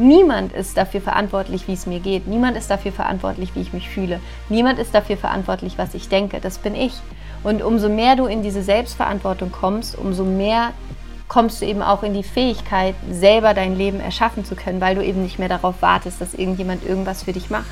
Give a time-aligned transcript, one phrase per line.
[0.00, 2.26] niemand ist dafür verantwortlich, wie es mir geht.
[2.26, 4.20] Niemand ist dafür verantwortlich, wie ich mich fühle.
[4.48, 6.40] Niemand ist dafür verantwortlich, was ich denke.
[6.40, 6.94] Das bin ich.
[7.42, 10.72] Und umso mehr du in diese Selbstverantwortung kommst, umso mehr
[11.28, 15.04] kommst du eben auch in die Fähigkeit, selber dein Leben erschaffen zu können, weil du
[15.04, 17.66] eben nicht mehr darauf wartest, dass irgendjemand irgendwas für dich macht.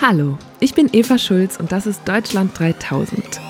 [0.00, 3.47] Hallo, ich bin Eva Schulz und das ist Deutschland 3000.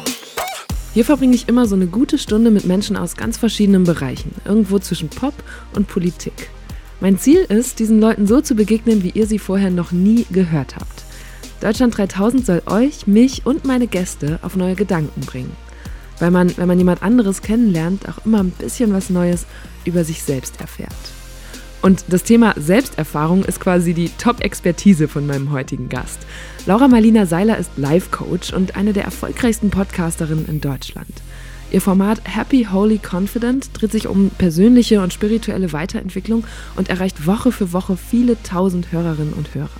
[0.95, 4.79] Hier verbringe ich immer so eine gute Stunde mit Menschen aus ganz verschiedenen Bereichen, irgendwo
[4.79, 5.35] zwischen Pop
[5.75, 6.51] und Politik.
[7.01, 10.77] Mein Ziel ist, diesen Leuten so zu begegnen, wie ihr sie vorher noch nie gehört
[10.77, 11.05] habt.
[11.61, 15.53] Deutschland 3000 soll euch, mich und meine Gäste auf neue Gedanken bringen.
[16.19, 19.47] Weil man, wenn man jemand anderes kennenlernt, auch immer ein bisschen was Neues
[19.85, 20.93] über sich selbst erfährt.
[21.81, 26.19] Und das Thema Selbsterfahrung ist quasi die Top-Expertise von meinem heutigen Gast.
[26.69, 31.09] Laura Marlina Seiler ist Life-Coach und eine der erfolgreichsten Podcasterinnen in Deutschland.
[31.71, 36.45] Ihr Format Happy Holy Confident dreht sich um persönliche und spirituelle Weiterentwicklung
[36.77, 39.71] und erreicht Woche für Woche viele tausend Hörerinnen und Hörer.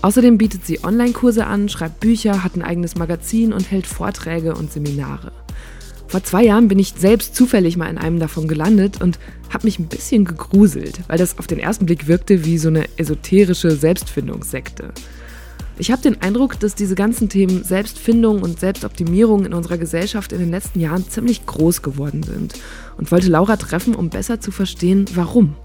[0.00, 4.72] Außerdem bietet sie Online-Kurse an, schreibt Bücher, hat ein eigenes Magazin und hält Vorträge und
[4.72, 5.32] Seminare.
[6.08, 9.18] Vor zwei Jahren bin ich selbst zufällig mal in einem davon gelandet und
[9.50, 12.86] habe mich ein bisschen gegruselt, weil das auf den ersten Blick wirkte wie so eine
[12.96, 14.94] esoterische Selbstfindungssekte.
[15.80, 20.38] Ich habe den Eindruck, dass diese ganzen Themen Selbstfindung und Selbstoptimierung in unserer Gesellschaft in
[20.38, 22.52] den letzten Jahren ziemlich groß geworden sind
[22.98, 25.56] und wollte Laura treffen, um besser zu verstehen, warum.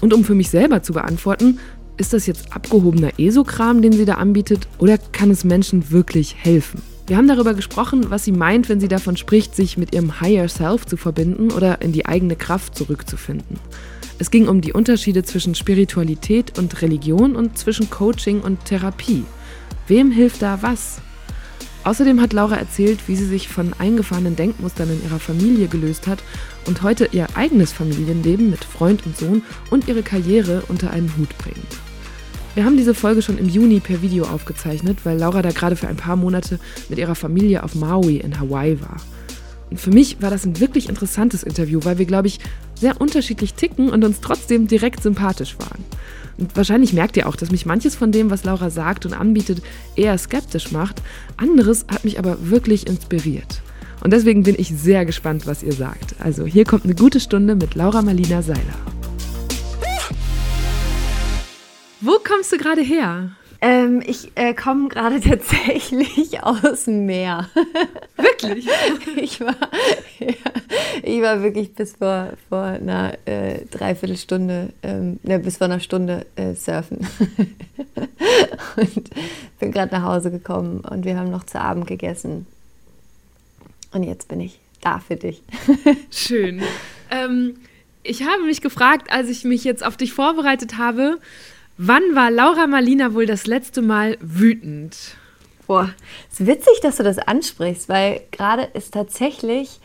[0.00, 1.58] Und um für mich selber zu beantworten,
[1.98, 6.80] ist das jetzt abgehobener ESO-Kram, den sie da anbietet, oder kann es Menschen wirklich helfen?
[7.06, 10.48] Wir haben darüber gesprochen, was sie meint, wenn sie davon spricht, sich mit ihrem Higher
[10.48, 13.58] Self zu verbinden oder in die eigene Kraft zurückzufinden.
[14.18, 19.24] Es ging um die Unterschiede zwischen Spiritualität und Religion und zwischen Coaching und Therapie.
[19.90, 21.00] Wem hilft da was?
[21.82, 26.22] Außerdem hat Laura erzählt, wie sie sich von eingefahrenen Denkmustern in ihrer Familie gelöst hat
[26.66, 31.36] und heute ihr eigenes Familienleben mit Freund und Sohn und ihre Karriere unter einen Hut
[31.38, 31.76] bringt.
[32.54, 35.88] Wir haben diese Folge schon im Juni per Video aufgezeichnet, weil Laura da gerade für
[35.88, 38.98] ein paar Monate mit ihrer Familie auf Maui in Hawaii war.
[39.70, 42.38] Und für mich war das ein wirklich interessantes Interview, weil wir, glaube ich,
[42.76, 45.84] sehr unterschiedlich ticken und uns trotzdem direkt sympathisch waren.
[46.54, 49.62] Wahrscheinlich merkt ihr auch, dass mich manches von dem, was Laura sagt und anbietet,
[49.94, 51.02] eher skeptisch macht.
[51.36, 53.60] Anderes hat mich aber wirklich inspiriert.
[54.02, 56.14] Und deswegen bin ich sehr gespannt, was ihr sagt.
[56.18, 58.60] Also hier kommt eine gute Stunde mit Laura Marlina Seiler.
[62.00, 63.32] Wo kommst du gerade her?
[63.62, 67.48] Ähm, ich äh, komme gerade tatsächlich aus dem Meer.
[68.16, 68.66] Wirklich?
[69.16, 69.56] ich, war,
[70.18, 70.34] ja,
[71.02, 76.26] ich war wirklich bis vor, vor einer äh, Dreiviertelstunde, ähm, ne, bis vor einer Stunde
[76.36, 76.98] äh, surfen.
[78.76, 79.10] und
[79.58, 82.46] bin gerade nach Hause gekommen und wir haben noch zu Abend gegessen.
[83.92, 85.42] Und jetzt bin ich da für dich.
[86.10, 86.62] Schön.
[87.10, 87.56] Ähm,
[88.02, 91.18] ich habe mich gefragt, als ich mich jetzt auf dich vorbereitet habe,
[91.82, 95.16] Wann war Laura Marlina wohl das letzte Mal wütend?
[95.66, 95.88] Boah,
[96.30, 99.80] es ist witzig, dass du das ansprichst, weil gerade ist tatsächlich,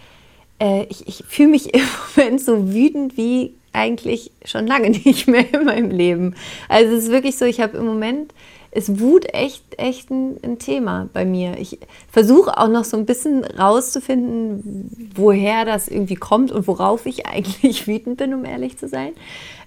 [0.59, 1.85] äh, ich, ich fühle mich im
[2.17, 6.35] Moment so wütend wie eigentlich schon lange nicht mehr in meinem Leben.
[6.67, 8.33] Also es ist wirklich so, ich habe im Moment,
[8.71, 11.57] ist Wut echt, echt ein, ein Thema bei mir.
[11.59, 11.79] Ich
[12.11, 17.87] versuche auch noch so ein bisschen rauszufinden, woher das irgendwie kommt und worauf ich eigentlich
[17.87, 19.13] wütend bin, um ehrlich zu sein.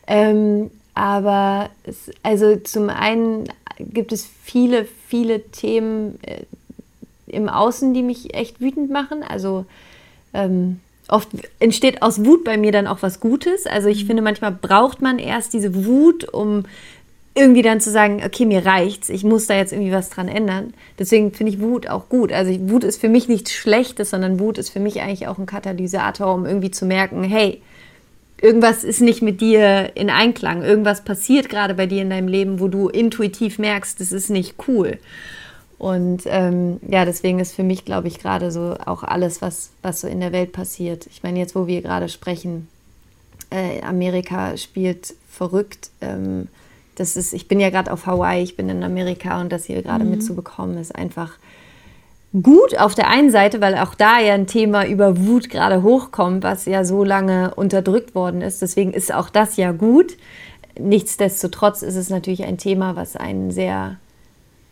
[0.07, 3.45] Ähm, aber es, also zum einen
[3.79, 6.43] gibt es viele, viele Themen äh,
[7.29, 9.23] im Außen, die mich echt wütend machen.
[9.23, 9.65] Also
[10.35, 11.29] ähm, oft
[11.61, 13.69] entsteht aus Wut bei mir dann auch was Gutes.
[13.69, 14.07] Also ich mhm.
[14.09, 16.65] finde, manchmal braucht man erst diese Wut, um
[17.33, 20.75] irgendwie dann zu sagen, okay, mir reicht's, ich muss da jetzt irgendwie was dran ändern.
[20.99, 22.33] Deswegen finde ich Wut auch gut.
[22.33, 25.47] Also Wut ist für mich nichts Schlechtes, sondern Wut ist für mich eigentlich auch ein
[25.47, 27.63] Katalysator, um irgendwie zu merken, hey,
[28.41, 30.63] irgendwas ist nicht mit dir in Einklang.
[30.63, 34.55] Irgendwas passiert gerade bei dir in deinem Leben, wo du intuitiv merkst, das ist nicht
[34.69, 34.99] cool.
[35.79, 40.01] Und ähm, ja, deswegen ist für mich, glaube ich, gerade so auch alles, was, was
[40.01, 41.07] so in der Welt passiert.
[41.07, 42.69] Ich meine, jetzt, wo wir gerade sprechen,
[43.51, 45.91] äh, Amerika spielt verrückt.
[46.01, 46.49] Ähm,
[46.97, 49.83] das ist, ich bin ja gerade auf Hawaii, ich bin in Amerika und das hier
[49.83, 50.11] gerade mhm.
[50.11, 51.39] mitzubekommen, ist einfach
[52.33, 56.43] gut auf der einen Seite, weil auch da ja ein Thema über Wut gerade hochkommt,
[56.43, 58.61] was ja so lange unterdrückt worden ist.
[58.61, 60.17] Deswegen ist auch das ja gut.
[60.79, 63.97] Nichtsdestotrotz ist es natürlich ein Thema, was einen sehr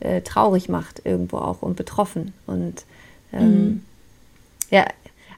[0.01, 2.35] äh, traurig macht irgendwo auch und betroffen.
[2.47, 2.85] Und
[3.33, 3.83] ähm, mhm.
[4.71, 4.85] ja,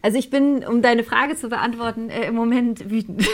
[0.03, 3.25] also ich bin, um deine Frage zu beantworten, äh, im Moment wütend.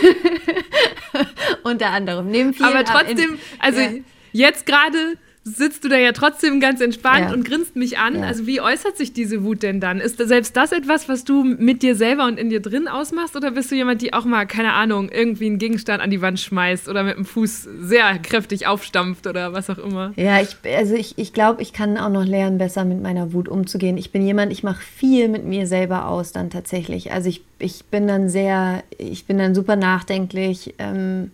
[1.65, 2.31] Unter anderem.
[2.31, 3.91] Neben vielen Aber trotzdem, also ja.
[4.33, 7.33] jetzt gerade sitzt du da ja trotzdem ganz entspannt ja.
[7.33, 8.17] und grinst mich an.
[8.17, 8.23] Ja.
[8.23, 10.01] Also wie äußert sich diese Wut denn dann?
[10.01, 13.37] Ist selbst das etwas, was du mit dir selber und in dir drin ausmachst?
[13.37, 16.41] Oder bist du jemand, die auch mal, keine Ahnung, irgendwie einen Gegenstand an die Wand
[16.41, 20.15] schmeißt oder mit dem Fuß sehr kräftig aufstampft oder was auch immer?
[20.17, 23.49] Ja, ich, also ich, ich glaube, ich kann auch noch lernen, besser mit meiner Wut
[23.49, 23.99] umzugehen.
[23.99, 27.13] Ich bin jemand, ich mache viel mit mir selber aus dann tatsächlich.
[27.13, 30.75] Also ich, ich bin dann sehr, ich bin dann super nachdenklich.
[30.79, 31.33] Ähm,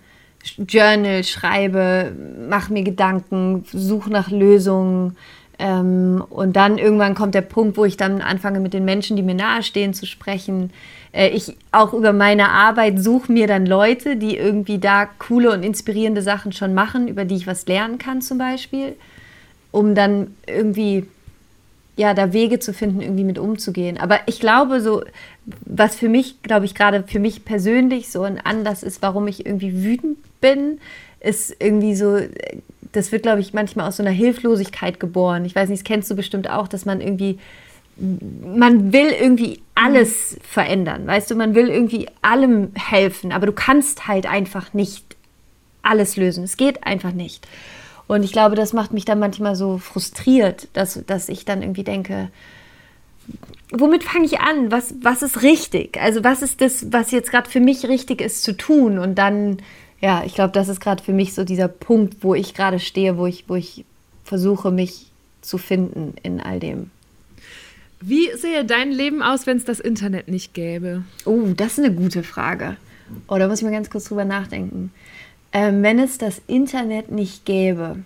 [0.56, 2.12] Journal schreibe,
[2.48, 5.16] mache mir Gedanken, suche nach Lösungen.
[5.58, 9.22] Ähm, und dann irgendwann kommt der Punkt, wo ich dann anfange, mit den Menschen, die
[9.22, 10.72] mir nahestehen, zu sprechen.
[11.12, 15.62] Äh, ich auch über meine Arbeit suche mir dann Leute, die irgendwie da coole und
[15.62, 18.96] inspirierende Sachen schon machen, über die ich was lernen kann zum Beispiel,
[19.70, 21.06] um dann irgendwie
[21.96, 23.98] ja, da Wege zu finden, irgendwie mit umzugehen.
[23.98, 25.02] Aber ich glaube, so,
[25.66, 29.44] was für mich, glaube ich, gerade für mich persönlich so ein Anlass ist, warum ich
[29.44, 30.80] irgendwie wütend bin,
[31.20, 32.18] ist irgendwie so,
[32.92, 35.44] das wird, glaube ich, manchmal aus so einer Hilflosigkeit geboren.
[35.44, 37.38] Ich weiß nicht, das kennst du bestimmt auch, dass man irgendwie,
[37.96, 44.08] man will irgendwie alles verändern, weißt du, man will irgendwie allem helfen, aber du kannst
[44.08, 45.16] halt einfach nicht
[45.82, 46.44] alles lösen.
[46.44, 47.46] Es geht einfach nicht.
[48.06, 51.84] Und ich glaube, das macht mich dann manchmal so frustriert, dass, dass ich dann irgendwie
[51.84, 52.30] denke,
[53.70, 54.72] womit fange ich an?
[54.72, 55.96] Was, was ist richtig?
[56.00, 58.98] Also was ist das, was jetzt gerade für mich richtig ist zu tun?
[58.98, 59.58] Und dann,
[60.00, 63.18] ja, ich glaube, das ist gerade für mich so dieser Punkt, wo ich gerade stehe,
[63.18, 63.84] wo ich, wo ich
[64.24, 65.06] versuche, mich
[65.40, 66.90] zu finden in all dem.
[68.00, 71.04] Wie sähe dein Leben aus, wenn es das Internet nicht gäbe?
[71.26, 72.76] Oh, das ist eine gute Frage.
[73.28, 74.90] Oh, da muss ich mal ganz kurz drüber nachdenken
[75.52, 77.96] ähm, wenn es das Internet nicht gäbe,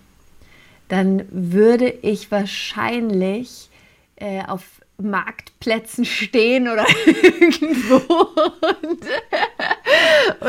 [0.87, 3.69] dann würde ich wahrscheinlich
[4.15, 4.63] äh, auf
[4.97, 7.95] Marktplätzen stehen oder irgendwo
[8.81, 9.05] und,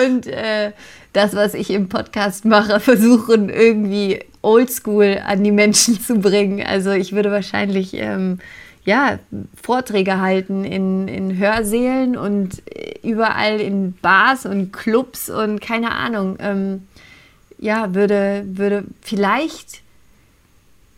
[0.04, 0.72] und äh,
[1.16, 6.64] das, was ich im Podcast mache, versuchen irgendwie oldschool an die Menschen zu bringen.
[6.64, 8.38] Also ich würde wahrscheinlich ähm,
[8.84, 9.18] ja,
[9.60, 12.62] Vorträge halten in, in Hörsälen und
[13.02, 16.36] überall in Bars und Clubs und keine Ahnung.
[16.38, 16.82] Ähm,
[17.58, 19.80] ja, würde, würde vielleicht,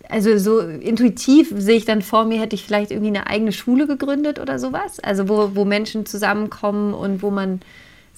[0.08, 3.86] also so intuitiv sehe ich dann vor mir, hätte ich vielleicht irgendwie eine eigene Schule
[3.86, 5.00] gegründet oder sowas.
[5.00, 7.60] Also wo, wo Menschen zusammenkommen und wo man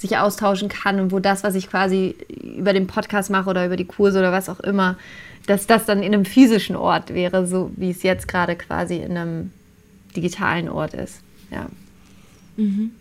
[0.00, 3.76] sich austauschen kann und wo das, was ich quasi über den Podcast mache oder über
[3.76, 4.97] die Kurse oder was auch immer,
[5.47, 9.17] dass das dann in einem physischen Ort wäre, so wie es jetzt gerade quasi in
[9.17, 9.50] einem
[10.17, 11.20] digitalen Ort ist.
[11.50, 11.67] Ja.
[12.56, 12.93] Mhm.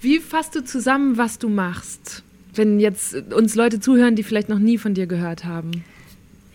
[0.00, 2.22] Wie fasst du zusammen, was du machst,
[2.54, 5.84] wenn jetzt uns Leute zuhören, die vielleicht noch nie von dir gehört haben?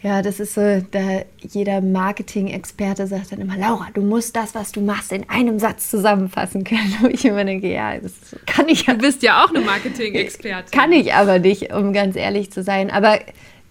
[0.03, 4.73] Ja, das ist so, da jeder Marketing-Experte sagt dann immer, Laura, du musst das, was
[4.73, 6.93] du machst, in einem Satz zusammenfassen können.
[7.03, 8.11] Und ich immer denke, ja, das
[8.45, 8.83] kann ich.
[8.83, 10.77] Du bist ja auch eine Marketing-Expertin.
[10.77, 12.91] Kann ich aber nicht, um ganz ehrlich zu sein.
[12.91, 13.17] Aber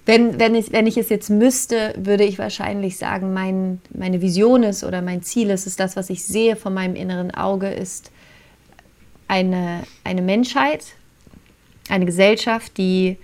[0.06, 4.62] wenn, wenn, ich, wenn ich es jetzt müsste, würde ich wahrscheinlich sagen, mein, meine Vision
[4.62, 8.10] ist oder mein Ziel ist, ist das, was ich sehe von meinem inneren Auge, ist
[9.28, 10.86] eine, eine Menschheit,
[11.90, 13.18] eine Gesellschaft, die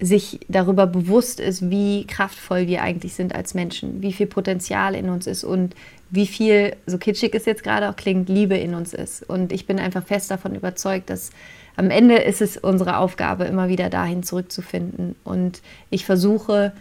[0.00, 5.08] sich darüber bewusst ist, wie kraftvoll wir eigentlich sind als Menschen, wie viel Potenzial in
[5.08, 5.74] uns ist und
[6.10, 9.28] wie viel, so kitschig es jetzt gerade auch klingt, Liebe in uns ist.
[9.28, 11.30] Und ich bin einfach fest davon überzeugt, dass
[11.76, 15.16] am Ende ist es unsere Aufgabe, immer wieder dahin zurückzufinden.
[15.24, 16.72] Und ich versuche,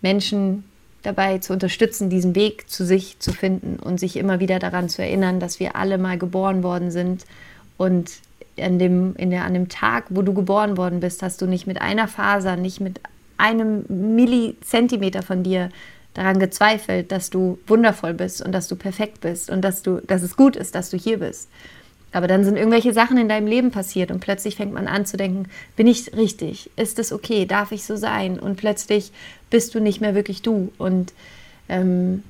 [0.00, 0.64] Menschen
[1.02, 5.02] dabei zu unterstützen, diesen Weg zu sich zu finden und sich immer wieder daran zu
[5.02, 7.24] erinnern, dass wir alle mal geboren worden sind.
[7.76, 8.10] Und
[8.60, 11.66] an dem, in der, an dem Tag, wo du geboren worden bist, hast du nicht
[11.66, 13.00] mit einer Faser, nicht mit
[13.38, 15.70] einem Millizentimeter von dir
[16.14, 20.22] daran gezweifelt, dass du wundervoll bist und dass du perfekt bist und dass, du, dass
[20.22, 21.48] es gut ist, dass du hier bist.
[22.12, 25.16] Aber dann sind irgendwelche Sachen in deinem Leben passiert und plötzlich fängt man an zu
[25.16, 26.70] denken, bin ich richtig?
[26.76, 27.46] Ist es okay?
[27.46, 28.38] Darf ich so sein?
[28.38, 29.12] Und plötzlich
[29.48, 30.70] bist du nicht mehr wirklich du.
[30.76, 31.14] Und
[31.70, 32.22] ähm,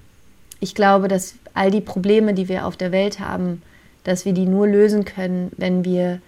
[0.60, 3.60] ich glaube, dass all die Probleme, die wir auf der Welt haben,
[4.04, 6.20] dass wir die nur lösen können, wenn wir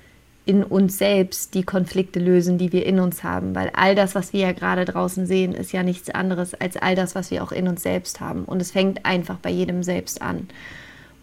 [0.47, 3.55] in uns selbst die Konflikte lösen, die wir in uns haben.
[3.55, 6.95] Weil all das, was wir ja gerade draußen sehen, ist ja nichts anderes als all
[6.95, 8.45] das, was wir auch in uns selbst haben.
[8.45, 10.49] Und es fängt einfach bei jedem selbst an.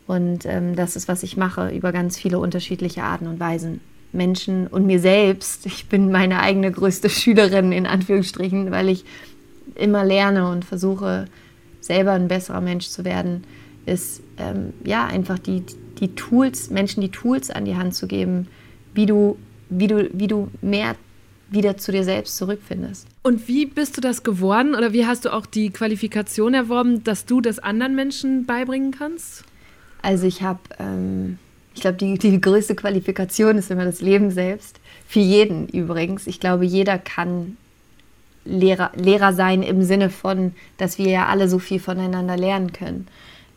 [0.07, 3.79] Und ähm, das ist, was ich mache, über ganz viele unterschiedliche Arten und Weisen.
[4.11, 5.65] Menschen und mir selbst.
[5.65, 9.05] Ich bin meine eigene größte Schülerin in Anführungsstrichen, weil ich
[9.75, 11.27] immer lerne und versuche,
[11.79, 13.43] selber ein besserer Mensch zu werden,
[13.85, 15.63] ist ähm, ja einfach die,
[16.01, 18.47] die Tools, Menschen die Tools an die Hand zu geben,
[18.93, 19.37] wie du,
[19.69, 20.95] wie du, wie du mehr
[21.49, 23.07] wieder zu dir selbst zurückfindest.
[23.23, 27.25] Und wie bist du das geworden oder wie hast du auch die Qualifikation erworben, dass
[27.25, 29.43] du das anderen Menschen beibringen kannst?
[30.01, 31.37] Also ich habe, ähm,
[31.75, 34.79] ich glaube, die, die größte Qualifikation ist immer das Leben selbst.
[35.07, 36.25] Für jeden übrigens.
[36.25, 37.57] Ich glaube, jeder kann
[38.45, 43.07] Lehrer, Lehrer sein im Sinne von, dass wir ja alle so viel voneinander lernen können.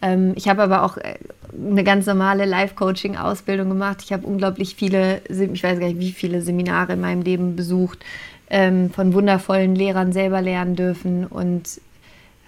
[0.05, 1.15] Ähm, ich habe aber auch äh,
[1.55, 4.03] eine ganz normale Life-Coaching-Ausbildung gemacht.
[4.05, 8.05] Ich habe unglaublich viele, ich weiß gar nicht, wie viele Seminare in meinem Leben besucht,
[8.51, 11.81] ähm, von wundervollen Lehrern selber lernen dürfen und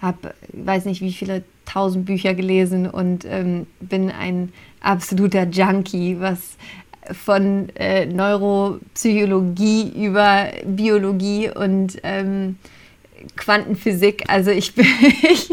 [0.01, 6.57] habe, weiß nicht, wie viele tausend Bücher gelesen und ähm, bin ein absoluter Junkie, was
[7.11, 11.97] von äh, Neuropsychologie über Biologie und
[13.35, 14.25] Quantenphysik.
[14.27, 14.85] Also ich bin,
[15.29, 15.49] ich,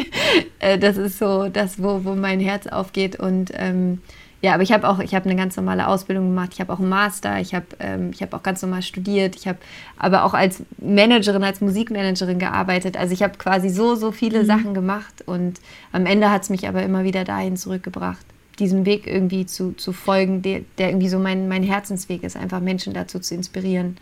[0.59, 3.19] äh, das ist so das, wo, wo mein Herz aufgeht.
[3.19, 4.01] Und ähm,
[4.43, 6.51] ja, aber ich habe auch, ich habe eine ganz normale Ausbildung gemacht.
[6.53, 7.41] Ich habe auch einen Master.
[7.41, 9.37] Ich habe, ähm, ich habe auch ganz normal studiert.
[9.37, 9.59] Ich habe
[9.97, 12.97] aber auch als Managerin, als Musikmanagerin gearbeitet.
[12.97, 14.47] Also ich habe quasi so, so viele mhm.
[14.47, 15.23] Sachen gemacht.
[15.27, 15.61] Und
[15.93, 18.27] am Ende hat es mich aber immer wieder dahin zurückgebracht
[18.59, 22.61] diesem Weg irgendwie zu, zu folgen, der, der irgendwie so mein, mein Herzensweg ist, einfach
[22.61, 23.97] Menschen dazu zu inspirieren,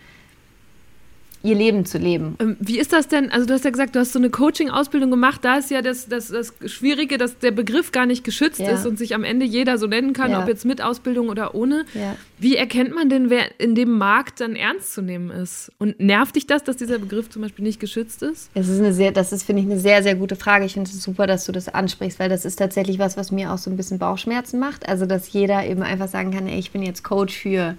[1.43, 2.37] ihr Leben zu leben.
[2.39, 3.31] Ähm, wie ist das denn?
[3.33, 5.45] Also du hast ja gesagt, du hast so eine Coaching-Ausbildung gemacht.
[5.45, 8.71] Da ist ja das, das, das Schwierige, dass der Begriff gar nicht geschützt ja.
[8.71, 10.43] ist und sich am Ende jeder so nennen kann, ja.
[10.43, 11.85] ob jetzt mit Ausbildung oder ohne.
[11.95, 12.17] Ja.
[12.39, 15.73] Wie erkennt man denn, wer in dem Markt dann ernst zu nehmen ist?
[15.79, 18.51] Und nervt dich das, dass dieser Begriff zum Beispiel nicht geschützt ist?
[18.55, 20.65] Das ist, eine sehr, das ist finde ich, eine sehr, sehr gute Frage.
[20.65, 23.53] Ich finde es super, dass du das ansprichst, weil das ist tatsächlich was, was mir
[23.53, 24.89] auch so ein bisschen Bauchschmerzen macht.
[24.89, 27.77] Also, dass jeder eben einfach sagen kann, ey, ich bin jetzt Coach für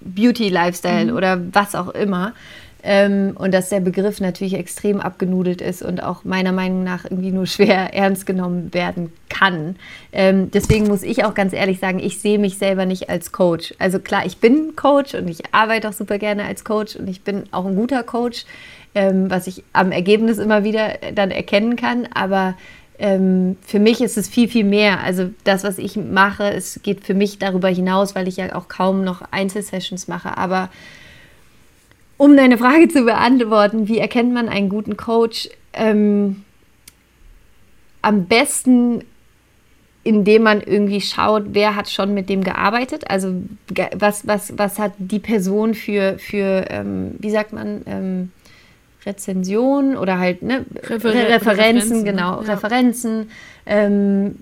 [0.00, 1.16] Beauty-Lifestyle mhm.
[1.16, 2.32] oder was auch immer.
[2.88, 7.32] Ähm, und dass der Begriff natürlich extrem abgenudelt ist und auch meiner Meinung nach irgendwie
[7.32, 9.74] nur schwer ernst genommen werden kann.
[10.12, 13.74] Ähm, deswegen muss ich auch ganz ehrlich sagen, ich sehe mich selber nicht als Coach.
[13.80, 17.22] Also klar, ich bin Coach und ich arbeite auch super gerne als Coach und ich
[17.22, 18.44] bin auch ein guter Coach,
[18.94, 22.06] ähm, was ich am Ergebnis immer wieder dann erkennen kann.
[22.14, 22.54] Aber
[22.98, 25.00] ähm, für mich ist es viel, viel mehr.
[25.00, 28.68] Also das, was ich mache, es geht für mich darüber hinaus, weil ich ja auch
[28.68, 30.36] kaum noch Einzelsessions mache.
[30.36, 30.70] Aber
[32.16, 35.48] um deine Frage zu beantworten, wie erkennt man einen guten Coach?
[35.74, 36.44] Ähm,
[38.00, 39.04] am besten,
[40.02, 43.10] indem man irgendwie schaut, wer hat schon mit dem gearbeitet.
[43.10, 43.42] Also
[43.94, 48.30] was, was, was hat die Person für, für ähm, wie sagt man,
[49.06, 52.52] ähm, Rezension oder halt ne, Refer Referenzen, Referenzen, genau, ja.
[52.54, 53.30] Referenzen.
[53.64, 54.36] Ähm,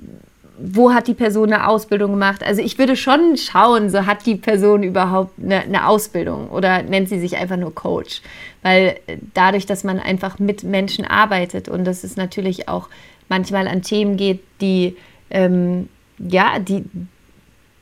[0.56, 2.44] wo hat die Person eine Ausbildung gemacht?
[2.44, 7.08] Also ich würde schon schauen, so hat die Person überhaupt eine, eine, Ausbildung oder nennt
[7.08, 8.22] sie sich einfach nur Coach?
[8.62, 12.88] Weil äh, dadurch, dass man einfach mit Menschen arbeitet und dass es natürlich auch
[13.28, 14.96] manchmal an Themen geht, die
[15.30, 16.84] ähm, ja, die,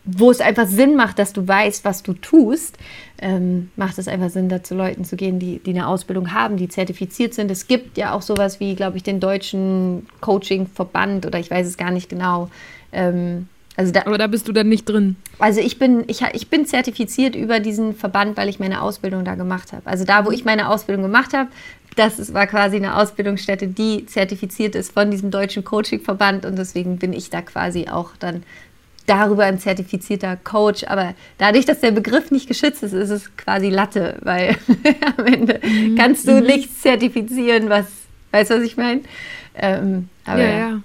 [0.04, 2.76] wo es einfach Sinn macht, dass du weißt, was du tust,
[3.18, 6.56] ähm, macht es einfach Sinn, da zu Leuten zu gehen, die, die eine Ausbildung haben,
[6.56, 7.50] die zertifiziert sind.
[7.50, 11.76] Es gibt ja auch sowas wie, glaube ich, den deutschen Coaching-Verband oder ich weiß es
[11.76, 12.50] gar nicht genau.
[12.92, 15.16] Ähm, also da, Aber da bist du dann nicht drin.
[15.38, 19.34] Also ich bin, ich, ich bin zertifiziert über diesen Verband, weil ich meine Ausbildung da
[19.34, 19.86] gemacht habe.
[19.86, 21.48] Also da, wo ich meine Ausbildung gemacht habe,
[21.96, 26.98] das ist, war quasi eine Ausbildungsstätte, die zertifiziert ist von diesem deutschen Coaching-Verband und deswegen
[26.98, 28.42] bin ich da quasi auch dann
[29.12, 30.84] darüber ein zertifizierter Coach.
[30.84, 34.56] Aber dadurch, dass der Begriff nicht geschützt ist, ist es quasi Latte, weil
[35.16, 35.96] am Ende mhm.
[35.96, 36.46] kannst du mhm.
[36.46, 37.86] nichts zertifizieren, was,
[38.30, 39.02] weißt du, was ich meine?
[39.54, 40.58] Ähm, ja, ja.
[40.58, 40.80] ja.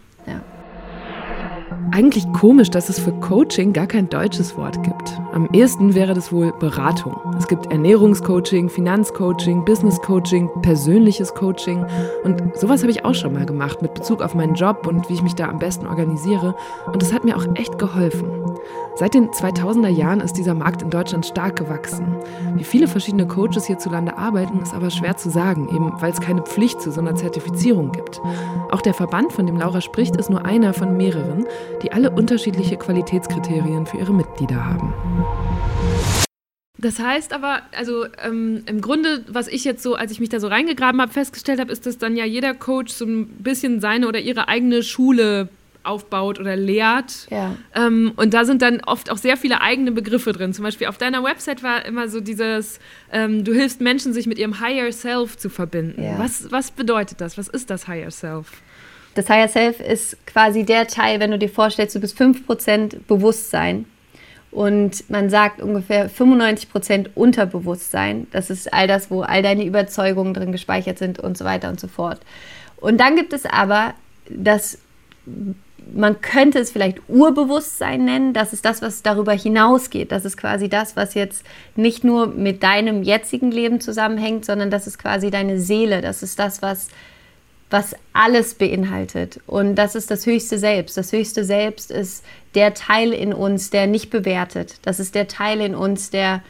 [1.91, 5.19] Eigentlich komisch, dass es für Coaching gar kein deutsches Wort gibt.
[5.33, 7.15] Am ehesten wäre das wohl Beratung.
[7.37, 11.85] Es gibt Ernährungscoaching, Finanzcoaching, Businesscoaching, persönliches Coaching
[12.23, 15.13] und sowas habe ich auch schon mal gemacht mit Bezug auf meinen Job und wie
[15.13, 16.55] ich mich da am besten organisiere
[16.91, 18.29] und das hat mir auch echt geholfen.
[18.99, 22.15] Seit den 2000er Jahren ist dieser Markt in Deutschland stark gewachsen.
[22.55, 26.41] Wie viele verschiedene Coaches hierzulande arbeiten, ist aber schwer zu sagen, eben weil es keine
[26.41, 28.19] Pflicht zu so einer Zertifizierung gibt.
[28.71, 31.45] Auch der Verband, von dem Laura spricht, ist nur einer von mehreren,
[31.83, 34.91] die alle unterschiedliche Qualitätskriterien für ihre Mitglieder haben.
[36.79, 40.39] Das heißt aber, also ähm, im Grunde, was ich jetzt so, als ich mich da
[40.39, 44.07] so reingegraben habe, festgestellt habe, ist, dass dann ja jeder Coach so ein bisschen seine
[44.07, 45.49] oder ihre eigene Schule
[45.87, 47.27] aufbaut oder lehrt.
[47.29, 47.55] Ja.
[47.75, 50.53] Ähm, und da sind dann oft auch sehr viele eigene Begriffe drin.
[50.53, 52.79] Zum Beispiel auf deiner Website war immer so dieses,
[53.11, 56.03] ähm, du hilfst Menschen, sich mit ihrem Higher Self zu verbinden.
[56.03, 56.19] Ja.
[56.19, 57.37] Was, was bedeutet das?
[57.37, 58.51] Was ist das Higher Self?
[59.15, 63.85] Das Higher Self ist quasi der Teil, wenn du dir vorstellst, du bist 5% Bewusstsein.
[64.51, 68.27] Und man sagt ungefähr 95% Unterbewusstsein.
[68.31, 71.79] Das ist all das, wo all deine Überzeugungen drin gespeichert sind und so weiter und
[71.79, 72.21] so fort.
[72.77, 73.93] Und dann gibt es aber
[74.29, 74.79] das
[75.93, 78.33] man könnte es vielleicht Urbewusstsein nennen.
[78.33, 80.11] Das ist das, was darüber hinausgeht.
[80.11, 81.43] Das ist quasi das, was jetzt
[81.75, 86.01] nicht nur mit deinem jetzigen Leben zusammenhängt, sondern das ist quasi deine Seele.
[86.01, 86.87] Das ist das, was,
[87.69, 89.39] was alles beinhaltet.
[89.47, 90.97] Und das ist das höchste Selbst.
[90.97, 92.23] Das höchste Selbst ist
[92.55, 94.75] der Teil in uns, der nicht bewertet.
[94.81, 96.41] Das ist der Teil in uns, der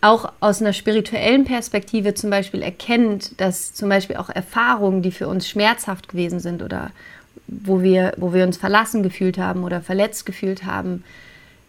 [0.00, 5.26] auch aus einer spirituellen Perspektive zum Beispiel erkennt, dass zum Beispiel auch Erfahrungen, die für
[5.26, 6.92] uns schmerzhaft gewesen sind oder
[7.48, 11.02] wo wir, wo wir uns verlassen gefühlt haben oder verletzt gefühlt haben,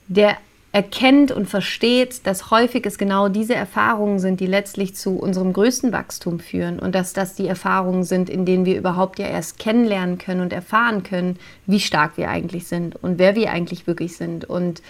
[0.08, 0.38] der
[0.72, 5.92] erkennt und versteht, dass häufig es genau diese Erfahrungen sind, die letztlich zu unserem größten
[5.92, 10.20] Wachstum führen und dass das die Erfahrungen sind, in denen wir überhaupt ja erst kennenlernen
[10.20, 14.46] können und erfahren können, wie stark wir eigentlich sind und wer wir eigentlich wirklich sind.
[14.46, 14.84] Und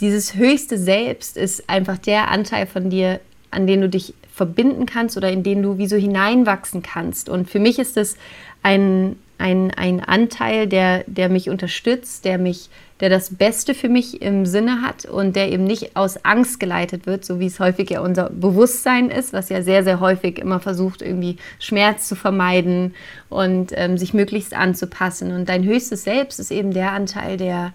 [0.00, 5.16] dieses höchste Selbst ist einfach der Anteil von dir, an den du dich verbinden kannst
[5.16, 7.30] oder in den du wie so hineinwachsen kannst.
[7.30, 8.16] Und für mich ist das
[8.62, 12.70] ein, ein, ein Anteil, der, der mich unterstützt, der mich,
[13.00, 17.06] der das Beste für mich im Sinne hat und der eben nicht aus Angst geleitet
[17.06, 20.60] wird, so wie es häufig ja unser Bewusstsein ist, was ja sehr, sehr häufig immer
[20.60, 22.94] versucht, irgendwie Schmerz zu vermeiden
[23.28, 25.32] und ähm, sich möglichst anzupassen.
[25.32, 27.72] Und dein höchstes Selbst ist eben der Anteil, der,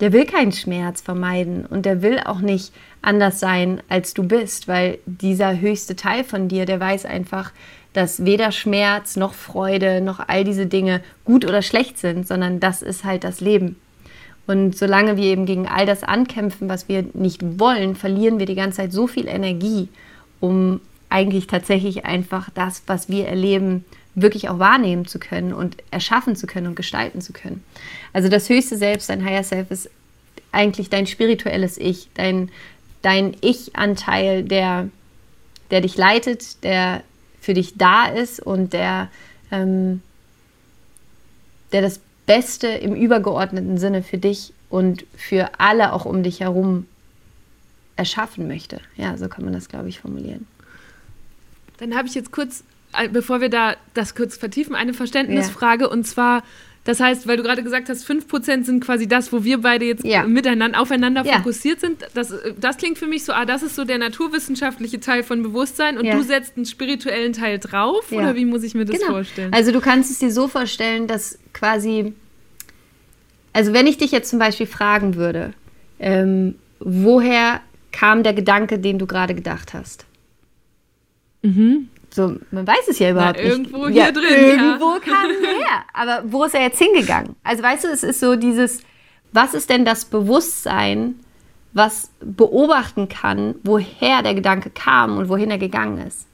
[0.00, 4.68] der will keinen Schmerz vermeiden und der will auch nicht anders sein, als du bist,
[4.68, 7.52] weil dieser höchste Teil von dir, der weiß einfach,
[7.92, 12.82] dass weder Schmerz noch Freude noch all diese Dinge gut oder schlecht sind, sondern das
[12.82, 13.76] ist halt das Leben.
[14.46, 18.54] Und solange wir eben gegen all das ankämpfen, was wir nicht wollen, verlieren wir die
[18.54, 19.88] ganze Zeit so viel Energie,
[20.40, 26.36] um eigentlich tatsächlich einfach das, was wir erleben, wirklich auch wahrnehmen zu können und erschaffen
[26.36, 27.62] zu können und gestalten zu können.
[28.12, 29.90] Also das höchste Selbst, dein Higher Self, ist
[30.52, 32.50] eigentlich dein spirituelles Ich, dein,
[33.02, 34.88] dein Ich-Anteil, der,
[35.70, 37.02] der dich leitet, der
[37.40, 39.08] für dich da ist und der,
[39.50, 40.02] ähm,
[41.72, 46.86] der das Beste im übergeordneten Sinne für dich und für alle auch um dich herum
[47.96, 48.80] erschaffen möchte.
[48.96, 50.46] Ja, so kann man das, glaube ich, formulieren.
[51.78, 55.90] Dann habe ich jetzt kurz, äh, bevor wir da das kurz vertiefen, eine Verständnisfrage ja.
[55.90, 56.42] und zwar
[56.84, 60.04] das heißt, weil du gerade gesagt hast, 5% sind quasi das, wo wir beide jetzt
[60.04, 60.22] ja.
[60.24, 61.36] miteinander, aufeinander ja.
[61.36, 62.06] fokussiert sind.
[62.14, 65.98] Das, das klingt für mich so, ah, das ist so der naturwissenschaftliche Teil von Bewusstsein
[65.98, 66.16] und ja.
[66.16, 68.10] du setzt einen spirituellen Teil drauf?
[68.12, 69.12] Oder wie muss ich mir das genau.
[69.12, 69.52] vorstellen?
[69.52, 72.14] Also du kannst es dir so vorstellen, dass quasi,
[73.52, 75.52] also wenn ich dich jetzt zum Beispiel fragen würde,
[75.98, 77.60] ähm, woher
[77.92, 80.06] kam der Gedanke, den du gerade gedacht hast?
[81.42, 81.88] Mhm.
[82.12, 83.96] So, man weiß es ja überhaupt Na, irgendwo nicht.
[83.96, 84.58] Irgendwo hier ja, drin.
[84.58, 84.98] Irgendwo ja.
[85.00, 85.84] kam er her.
[85.92, 87.36] Aber wo ist er jetzt hingegangen?
[87.44, 88.82] Also weißt du, es ist so dieses,
[89.32, 91.20] was ist denn das Bewusstsein,
[91.72, 96.26] was beobachten kann, woher der Gedanke kam und wohin er gegangen ist?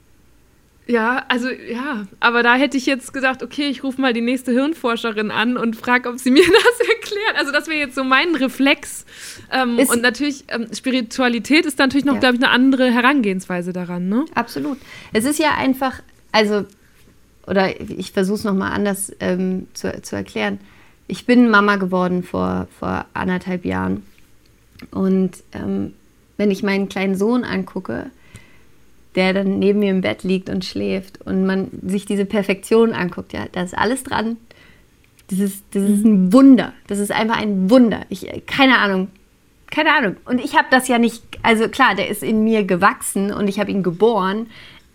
[0.87, 4.53] Ja, also ja, aber da hätte ich jetzt gesagt, okay, ich rufe mal die nächste
[4.53, 7.35] Hirnforscherin an und frage, ob sie mir das erklärt.
[7.37, 9.05] Also das wäre jetzt so mein Reflex.
[9.51, 12.19] Ähm, und natürlich, ähm, Spiritualität ist natürlich noch, ja.
[12.19, 14.25] glaube ich, eine andere Herangehensweise daran, ne?
[14.33, 14.77] Absolut.
[15.13, 16.65] Es ist ja einfach, also,
[17.45, 20.59] oder ich versuche es nochmal anders ähm, zu, zu erklären.
[21.07, 24.03] Ich bin Mama geworden vor, vor anderthalb Jahren.
[24.91, 25.93] Und ähm,
[26.37, 28.11] wenn ich meinen kleinen Sohn angucke,
[29.15, 33.33] der dann neben mir im Bett liegt und schläft und man sich diese Perfektion anguckt,
[33.33, 34.37] ja, da ist alles dran.
[35.29, 36.73] Das ist, das ist ein Wunder.
[36.85, 38.05] Das ist einfach ein Wunder.
[38.09, 39.09] Ich, keine Ahnung.
[39.69, 40.17] Keine Ahnung.
[40.25, 43.59] Und ich habe das ja nicht, also klar, der ist in mir gewachsen und ich
[43.59, 44.47] habe ihn geboren,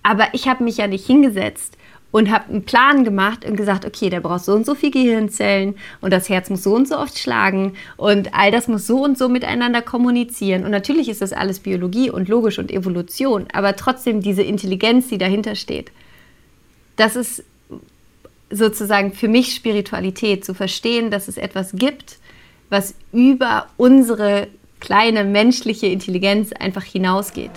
[0.02, 1.76] aber ich habe mich ja nicht hingesetzt
[2.10, 5.76] und habe einen Plan gemacht und gesagt, okay, der braucht so und so viel Gehirnzellen
[6.00, 9.16] und das Herz muss so und so oft schlagen und all das muss so und
[9.16, 10.64] so miteinander kommunizieren.
[10.64, 15.18] Und natürlich ist das alles Biologie und logisch und Evolution, aber trotzdem diese Intelligenz, die
[15.18, 15.90] dahinter steht,
[16.96, 17.44] das ist
[18.50, 22.18] sozusagen für mich Spiritualität, zu verstehen, dass es etwas gibt,
[22.68, 24.48] was über unsere
[24.82, 27.52] kleine menschliche Intelligenz einfach hinausgeht.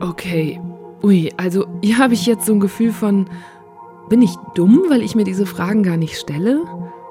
[0.00, 0.60] Okay,
[1.02, 3.30] Ui, also hier habe ich jetzt so ein Gefühl von,
[4.08, 6.64] bin ich dumm, weil ich mir diese Fragen gar nicht stelle?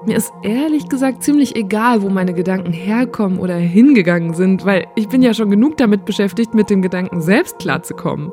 [0.04, 5.08] Mir ist ehrlich gesagt ziemlich egal, wo meine Gedanken herkommen oder hingegangen sind, weil ich
[5.08, 8.30] bin ja schon genug damit beschäftigt, mit dem Gedanken selbst klarzukommen.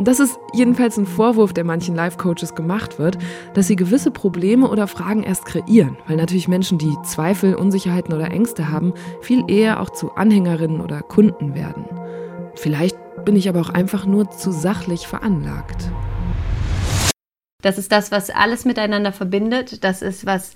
[0.00, 3.18] Das ist jedenfalls ein Vorwurf, der manchen Life-Coaches gemacht wird,
[3.54, 8.30] dass sie gewisse Probleme oder Fragen erst kreieren, weil natürlich Menschen, die Zweifel, Unsicherheiten oder
[8.30, 11.84] Ängste haben, viel eher auch zu Anhängerinnen oder Kunden werden.
[12.54, 15.90] Vielleicht bin ich aber auch einfach nur zu sachlich veranlagt.
[17.60, 19.82] Das ist das, was alles miteinander verbindet.
[19.82, 20.52] Das ist, was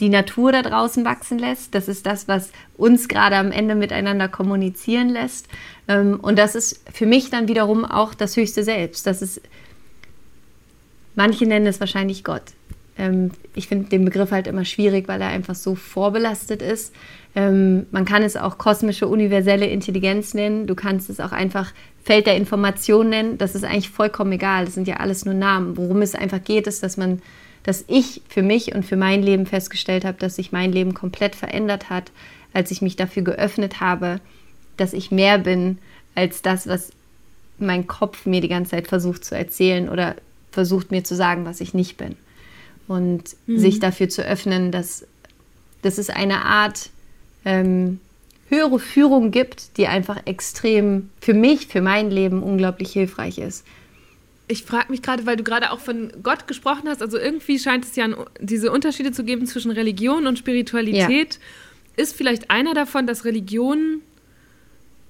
[0.00, 1.74] die Natur da draußen wachsen lässt.
[1.74, 5.48] Das ist das, was uns gerade am Ende miteinander kommunizieren lässt.
[5.88, 9.06] Ähm, und das ist für mich dann wiederum auch das höchste Selbst.
[9.06, 9.40] Das ist,
[11.14, 12.42] manche nennen es wahrscheinlich Gott.
[12.98, 16.94] Ähm, ich finde den Begriff halt immer schwierig, weil er einfach so vorbelastet ist.
[17.34, 20.66] Ähm, man kann es auch kosmische universelle Intelligenz nennen.
[20.66, 23.38] Du kannst es auch einfach Feld der Information nennen.
[23.38, 24.64] Das ist eigentlich vollkommen egal.
[24.64, 25.76] Das sind ja alles nur Namen.
[25.76, 27.20] Worum es einfach geht, ist, dass man,
[27.66, 31.34] dass ich für mich und für mein Leben festgestellt habe, dass sich mein Leben komplett
[31.34, 32.12] verändert hat,
[32.52, 34.20] als ich mich dafür geöffnet habe,
[34.76, 35.78] dass ich mehr bin
[36.14, 36.92] als das, was
[37.58, 40.14] mein Kopf mir die ganze Zeit versucht zu erzählen oder
[40.52, 42.14] versucht mir zu sagen, was ich nicht bin.
[42.86, 43.58] Und mhm.
[43.58, 45.04] sich dafür zu öffnen, dass,
[45.82, 46.90] dass es eine Art
[47.44, 47.98] ähm,
[48.48, 53.64] höhere Führung gibt, die einfach extrem für mich, für mein Leben unglaublich hilfreich ist.
[54.48, 57.84] Ich frage mich gerade, weil du gerade auch von Gott gesprochen hast, also irgendwie scheint
[57.84, 58.08] es ja
[58.40, 61.34] diese Unterschiede zu geben zwischen Religion und Spiritualität.
[61.34, 62.02] Ja.
[62.02, 64.02] Ist vielleicht einer davon, dass Religion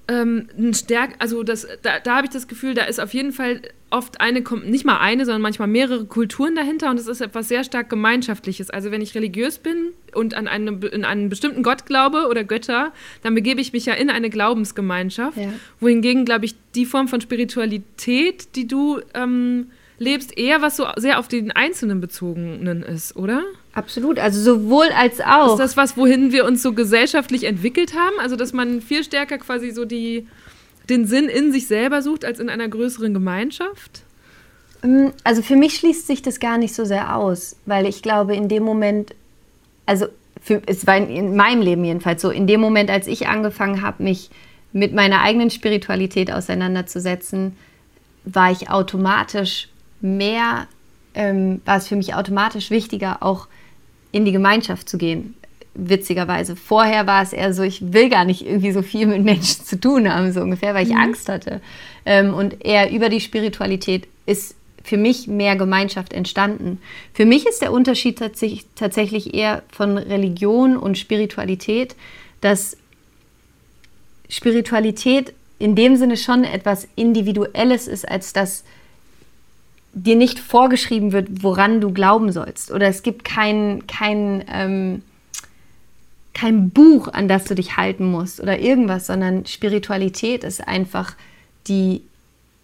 [0.07, 3.31] ähm, ein stärk, also das, da, da habe ich das Gefühl, da ist auf jeden
[3.31, 7.47] Fall oft eine, nicht mal eine, sondern manchmal mehrere Kulturen dahinter und es ist etwas
[7.47, 8.69] sehr stark Gemeinschaftliches.
[8.69, 12.91] Also wenn ich religiös bin und an, eine, in einen bestimmten Gott glaube oder Götter,
[13.23, 15.37] dann begebe ich mich ja in eine Glaubensgemeinschaft.
[15.37, 15.53] Ja.
[15.79, 19.67] Wohingegen, glaube ich, die Form von Spiritualität, die du ähm,
[19.99, 23.43] lebst, eher was so sehr auf den Einzelnen bezogenen ist, oder?
[23.77, 25.51] Absolut, also sowohl als auch.
[25.51, 28.19] Ist das was, wohin wir uns so gesellschaftlich entwickelt haben?
[28.19, 30.25] Also dass man viel stärker quasi so die
[30.89, 34.01] den Sinn in sich selber sucht als in einer größeren Gemeinschaft?
[34.83, 38.35] Ähm, also für mich schließt sich das gar nicht so sehr aus, weil ich glaube,
[38.35, 39.13] in dem Moment,
[39.85, 40.07] also
[40.41, 44.01] für, es war in meinem Leben jedenfalls so, in dem Moment, als ich angefangen habe,
[44.01, 44.31] mich
[44.73, 47.55] mit meiner eigenen Spiritualität auseinanderzusetzen,
[48.25, 49.69] war ich automatisch
[50.01, 50.65] mehr,
[51.13, 53.47] ähm, war es für mich automatisch wichtiger, auch
[54.17, 55.35] in die Gemeinschaft zu gehen
[55.77, 56.55] witzigerweise.
[56.55, 59.79] Vorher war es eher so, ich will gar nicht irgendwie so viel mit Menschen zu
[59.79, 61.01] tun haben, so ungefähr, weil ich mhm.
[61.01, 61.61] Angst hatte.
[62.05, 66.79] Ähm, und eher über die Spiritualität ist für mich mehr Gemeinschaft entstanden.
[67.13, 71.95] Für mich ist der Unterschied tatsächlich, tatsächlich eher von Religion und Spiritualität,
[72.41, 72.77] dass
[74.29, 78.63] Spiritualität in dem Sinne schon etwas Individuelles ist, als dass
[80.03, 82.71] dir nicht vorgeschrieben wird, woran du glauben sollst.
[82.71, 85.01] Oder es gibt kein, kein ähm,
[86.37, 91.15] kein Buch, an das du dich halten musst oder irgendwas, sondern Spiritualität ist einfach
[91.67, 92.03] die,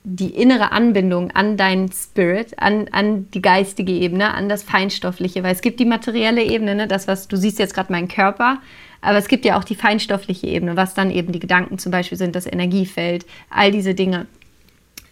[0.03, 5.53] die innere Anbindung an deinen Spirit, an, an die geistige Ebene, an das Feinstoffliche, weil
[5.53, 8.59] es gibt die materielle Ebene, ne, das, was du siehst jetzt gerade meinen Körper,
[9.01, 12.17] aber es gibt ja auch die feinstoffliche Ebene, was dann eben die Gedanken zum Beispiel
[12.17, 14.27] sind, das Energiefeld, all diese Dinge.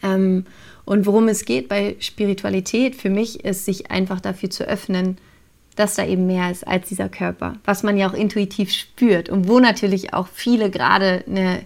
[0.04, 0.46] Ähm,
[0.92, 5.18] und worum es geht bei Spiritualität für mich ist, sich einfach dafür zu öffnen,
[5.78, 9.48] dass da eben mehr ist als dieser Körper, was man ja auch intuitiv spürt und
[9.48, 11.62] wo natürlich auch viele gerade eine,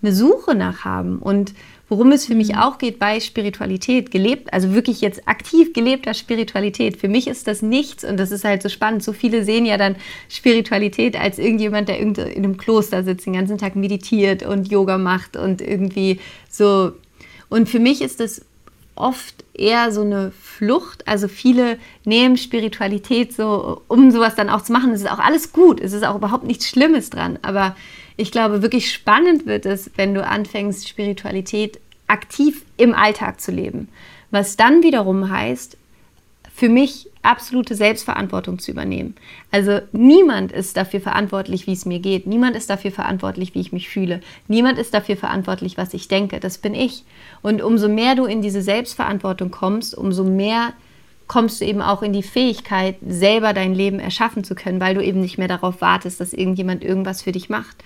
[0.00, 1.18] eine Suche nach haben.
[1.18, 1.54] Und
[1.88, 2.58] worum es für mich mhm.
[2.58, 6.98] auch geht bei Spiritualität, gelebt, also wirklich jetzt aktiv gelebter Spiritualität.
[6.98, 9.02] Für mich ist das nichts und das ist halt so spannend.
[9.02, 9.96] So viele sehen ja dann
[10.28, 15.36] Spiritualität als irgendjemand, der in einem Kloster sitzt, den ganzen Tag meditiert und Yoga macht
[15.36, 16.92] und irgendwie so.
[17.48, 18.42] Und für mich ist das
[18.98, 21.06] oft eher so eine Flucht.
[21.06, 24.92] Also viele nehmen Spiritualität so, um sowas dann auch zu machen.
[24.92, 25.80] Es ist auch alles gut.
[25.80, 27.38] Es ist auch überhaupt nichts Schlimmes dran.
[27.42, 27.76] Aber
[28.16, 33.88] ich glaube, wirklich spannend wird es, wenn du anfängst, Spiritualität aktiv im Alltag zu leben.
[34.30, 35.76] Was dann wiederum heißt,
[36.58, 39.14] für mich absolute Selbstverantwortung zu übernehmen.
[39.52, 42.26] Also niemand ist dafür verantwortlich, wie es mir geht.
[42.26, 44.20] Niemand ist dafür verantwortlich, wie ich mich fühle.
[44.48, 46.40] Niemand ist dafür verantwortlich, was ich denke.
[46.40, 47.04] Das bin ich.
[47.42, 50.72] Und umso mehr du in diese Selbstverantwortung kommst, umso mehr
[51.28, 55.04] kommst du eben auch in die Fähigkeit, selber dein Leben erschaffen zu können, weil du
[55.04, 57.76] eben nicht mehr darauf wartest, dass irgendjemand irgendwas für dich macht.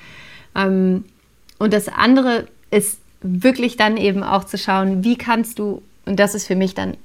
[0.57, 1.05] Ähm,
[1.59, 6.35] und das andere ist wirklich dann eben auch zu schauen, wie kannst du, und das
[6.35, 6.97] ist für mich dann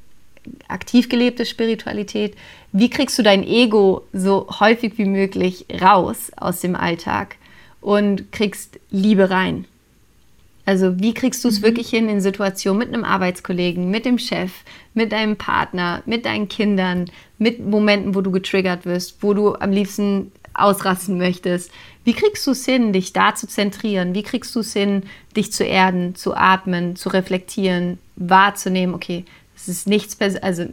[0.67, 2.36] aktiv gelebte Spiritualität,
[2.71, 7.38] wie kriegst du dein Ego so häufig wie möglich raus aus dem Alltag
[7.81, 9.65] und kriegst Liebe rein?
[10.67, 11.65] Also wie kriegst du es mhm.
[11.65, 14.51] wirklich hin in Situationen mit einem Arbeitskollegen, mit dem Chef,
[14.93, 19.71] mit deinem Partner, mit deinen Kindern, mit Momenten, wo du getriggert wirst, wo du am
[19.71, 21.71] liebsten ausrasten möchtest.
[22.03, 24.13] Wie kriegst du es hin, dich da zu zentrieren?
[24.13, 25.03] Wie kriegst du es hin,
[25.38, 29.23] dich zu erden, zu atmen, zu reflektieren, wahrzunehmen, okay,
[29.57, 30.63] es ist nichts, also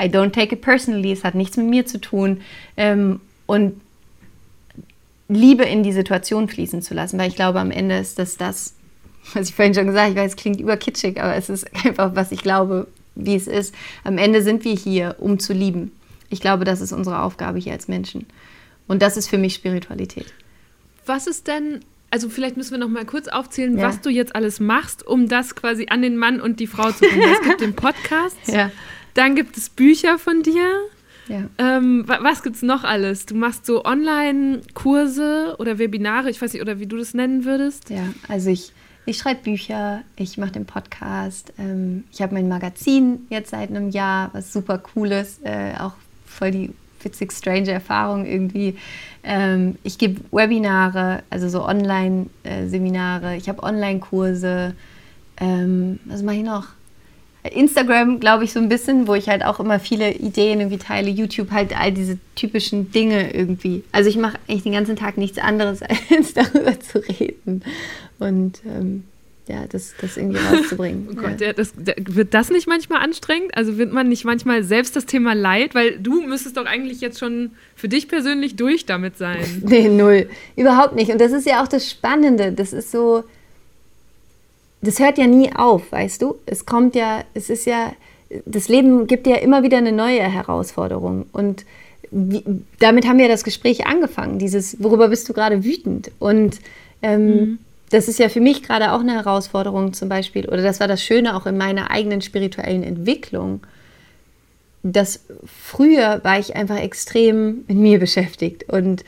[0.00, 2.40] I don't take it personally, es hat nichts mit mir zu tun.
[2.76, 3.80] Ähm, und
[5.28, 8.74] Liebe in die Situation fließen zu lassen, weil ich glaube, am Ende ist das das,
[9.32, 12.14] was ich vorhin schon gesagt habe, ich weiß, es klingt überkitschig, aber es ist einfach,
[12.14, 13.74] was ich glaube, wie es ist.
[14.04, 15.92] Am Ende sind wir hier, um zu lieben.
[16.28, 18.26] Ich glaube, das ist unsere Aufgabe hier als Menschen.
[18.88, 20.32] Und das ist für mich Spiritualität.
[21.06, 21.80] Was ist denn
[22.12, 23.88] also vielleicht müssen wir noch mal kurz aufzählen, ja.
[23.88, 27.00] was du jetzt alles machst, um das quasi an den Mann und die Frau zu
[27.00, 27.22] bringen.
[27.32, 28.70] Es gibt den Podcast, ja.
[29.14, 30.68] dann gibt es Bücher von dir.
[31.28, 31.44] Ja.
[31.56, 33.24] Ähm, was gibt es noch alles?
[33.24, 37.88] Du machst so Online-Kurse oder Webinare, ich weiß nicht, oder wie du das nennen würdest?
[37.88, 38.72] Ja, also ich,
[39.06, 43.88] ich schreibe Bücher, ich mache den Podcast, ähm, ich habe mein Magazin jetzt seit einem
[43.88, 45.94] Jahr, was super cool ist, äh, auch
[46.26, 46.70] voll die
[47.04, 48.76] witzig strange Erfahrung irgendwie.
[49.24, 54.74] Ähm, ich gebe Webinare, also so Online-Seminare, ich habe Online-Kurse.
[55.40, 56.68] ähm, was mache ich noch?
[57.44, 61.10] Instagram, glaube ich, so ein bisschen, wo ich halt auch immer viele Ideen irgendwie teile.
[61.10, 63.82] YouTube halt all diese typischen Dinge irgendwie.
[63.90, 65.80] Also ich mache eigentlich den ganzen Tag nichts anderes,
[66.16, 67.64] als darüber zu reden.
[68.20, 69.04] Und ähm,
[69.48, 71.08] ja, das, das irgendwie rauszubringen.
[71.12, 71.52] Oh Gott, ja.
[71.52, 73.56] das, wird das nicht manchmal anstrengend?
[73.56, 75.74] Also wird man nicht manchmal selbst das Thema Leid?
[75.74, 79.44] Weil du müsstest doch eigentlich jetzt schon für dich persönlich durch damit sein.
[79.62, 80.28] Nee, null.
[80.56, 81.10] Überhaupt nicht.
[81.10, 82.52] Und das ist ja auch das Spannende.
[82.52, 83.24] Das ist so,
[84.80, 86.36] das hört ja nie auf, weißt du?
[86.46, 87.92] Es kommt ja, es ist ja,
[88.44, 91.26] das Leben gibt ja immer wieder eine neue Herausforderung.
[91.32, 91.64] Und
[92.10, 92.44] wie,
[92.78, 94.38] damit haben wir das Gespräch angefangen.
[94.38, 96.10] Dieses, worüber bist du gerade wütend?
[96.18, 96.60] Und
[97.02, 97.58] ähm, mhm
[97.92, 101.02] das ist ja für mich gerade auch eine Herausforderung zum Beispiel, oder das war das
[101.02, 103.60] Schöne auch in meiner eigenen spirituellen Entwicklung,
[104.82, 109.04] dass früher war ich einfach extrem mit mir beschäftigt und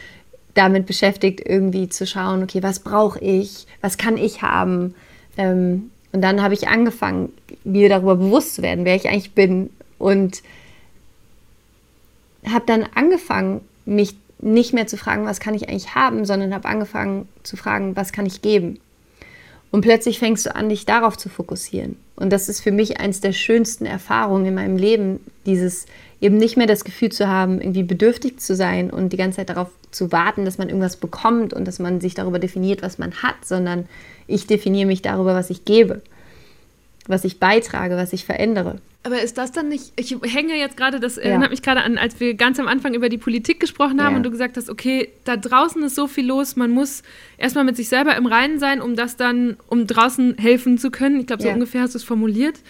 [0.52, 4.94] damit beschäftigt, irgendwie zu schauen, okay, was brauche ich, was kann ich haben.
[5.38, 7.32] Ähm, und dann habe ich angefangen,
[7.64, 10.42] mir darüber bewusst zu werden, wer ich eigentlich bin und
[12.46, 16.68] habe dann angefangen, mich nicht mehr zu fragen, was kann ich eigentlich haben, sondern habe
[16.68, 18.78] angefangen zu fragen, was kann ich geben.
[19.70, 21.96] Und plötzlich fängst du an, dich darauf zu fokussieren.
[22.14, 25.86] Und das ist für mich eines der schönsten Erfahrungen in meinem Leben, dieses
[26.20, 29.50] eben nicht mehr das Gefühl zu haben, irgendwie bedürftig zu sein und die ganze Zeit
[29.50, 33.14] darauf zu warten, dass man irgendwas bekommt und dass man sich darüber definiert, was man
[33.14, 33.88] hat, sondern
[34.28, 36.02] ich definiere mich darüber, was ich gebe,
[37.06, 38.80] was ich beitrage, was ich verändere.
[39.02, 41.24] Aber ist das dann nicht, ich hänge jetzt gerade, das ja.
[41.24, 44.16] erinnert mich gerade an, als wir ganz am Anfang über die Politik gesprochen haben ja.
[44.16, 47.02] und du gesagt hast, okay, da draußen ist so viel los, man muss
[47.36, 51.20] erstmal mit sich selber im Reinen sein, um das dann, um draußen helfen zu können.
[51.20, 51.54] Ich glaube, so ja.
[51.54, 52.60] ungefähr hast du es formuliert.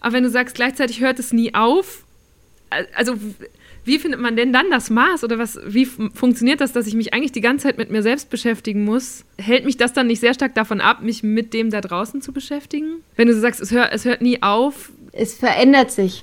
[0.00, 2.04] Aber wenn du sagst, gleichzeitig hört es nie auf,
[2.94, 3.16] also
[3.84, 7.12] wie findet man denn dann das Maß oder was, wie funktioniert das, dass ich mich
[7.12, 9.24] eigentlich die ganze Zeit mit mir selbst beschäftigen muss?
[9.38, 12.32] Hält mich das dann nicht sehr stark davon ab, mich mit dem da draußen zu
[12.32, 13.02] beschäftigen?
[13.16, 14.90] Wenn du so sagst, es, hör, es hört nie auf.
[15.12, 16.22] Es verändert sich.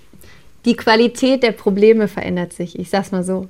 [0.65, 3.49] Die Qualität der Probleme verändert sich, ich sag's mal so.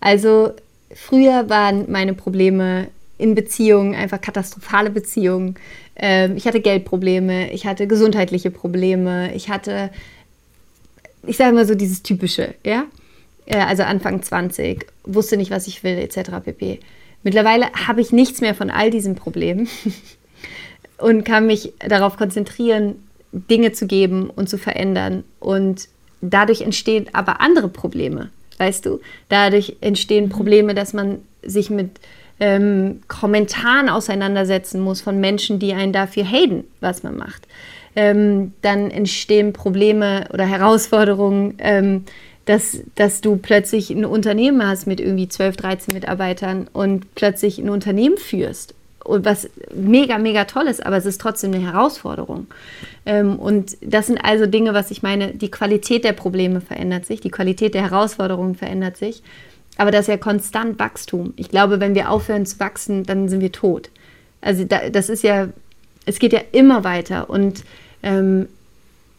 [0.00, 0.52] Also
[0.94, 2.88] früher waren meine Probleme
[3.18, 5.54] in Beziehungen einfach katastrophale Beziehungen.
[5.96, 9.90] Ähm, ich hatte Geldprobleme, ich hatte gesundheitliche Probleme, ich hatte,
[11.26, 12.84] ich sage mal so dieses typische, ja
[13.46, 16.30] äh, also Anfang 20, wusste nicht, was ich will, etc.
[16.44, 16.80] pp.
[17.22, 19.68] Mittlerweile habe ich nichts mehr von all diesen Problemen
[20.98, 22.96] und kann mich darauf konzentrieren,
[23.32, 25.24] Dinge zu geben und zu verändern.
[25.40, 25.88] Und
[26.20, 29.00] dadurch entstehen aber andere Probleme, weißt du?
[29.28, 30.30] Dadurch entstehen mhm.
[30.30, 32.00] Probleme, dass man sich mit
[32.38, 37.46] ähm, Kommentaren auseinandersetzen muss von Menschen, die einen dafür haten, was man macht.
[37.94, 42.04] Ähm, dann entstehen Probleme oder Herausforderungen, ähm,
[42.46, 47.68] dass, dass du plötzlich ein Unternehmen hast mit irgendwie 12, 13 Mitarbeitern und plötzlich ein
[47.68, 48.74] Unternehmen führst.
[49.04, 52.46] Und was mega, mega toll ist, aber es ist trotzdem eine Herausforderung.
[53.04, 57.20] Ähm, und das sind also Dinge, was ich meine, die Qualität der Probleme verändert sich,
[57.20, 59.22] die Qualität der Herausforderungen verändert sich.
[59.76, 61.34] Aber das ist ja konstant Wachstum.
[61.36, 63.90] Ich glaube, wenn wir aufhören zu wachsen, dann sind wir tot.
[64.40, 65.48] Also das ist ja,
[66.04, 67.28] es geht ja immer weiter.
[67.28, 67.64] Und
[68.02, 68.48] ähm,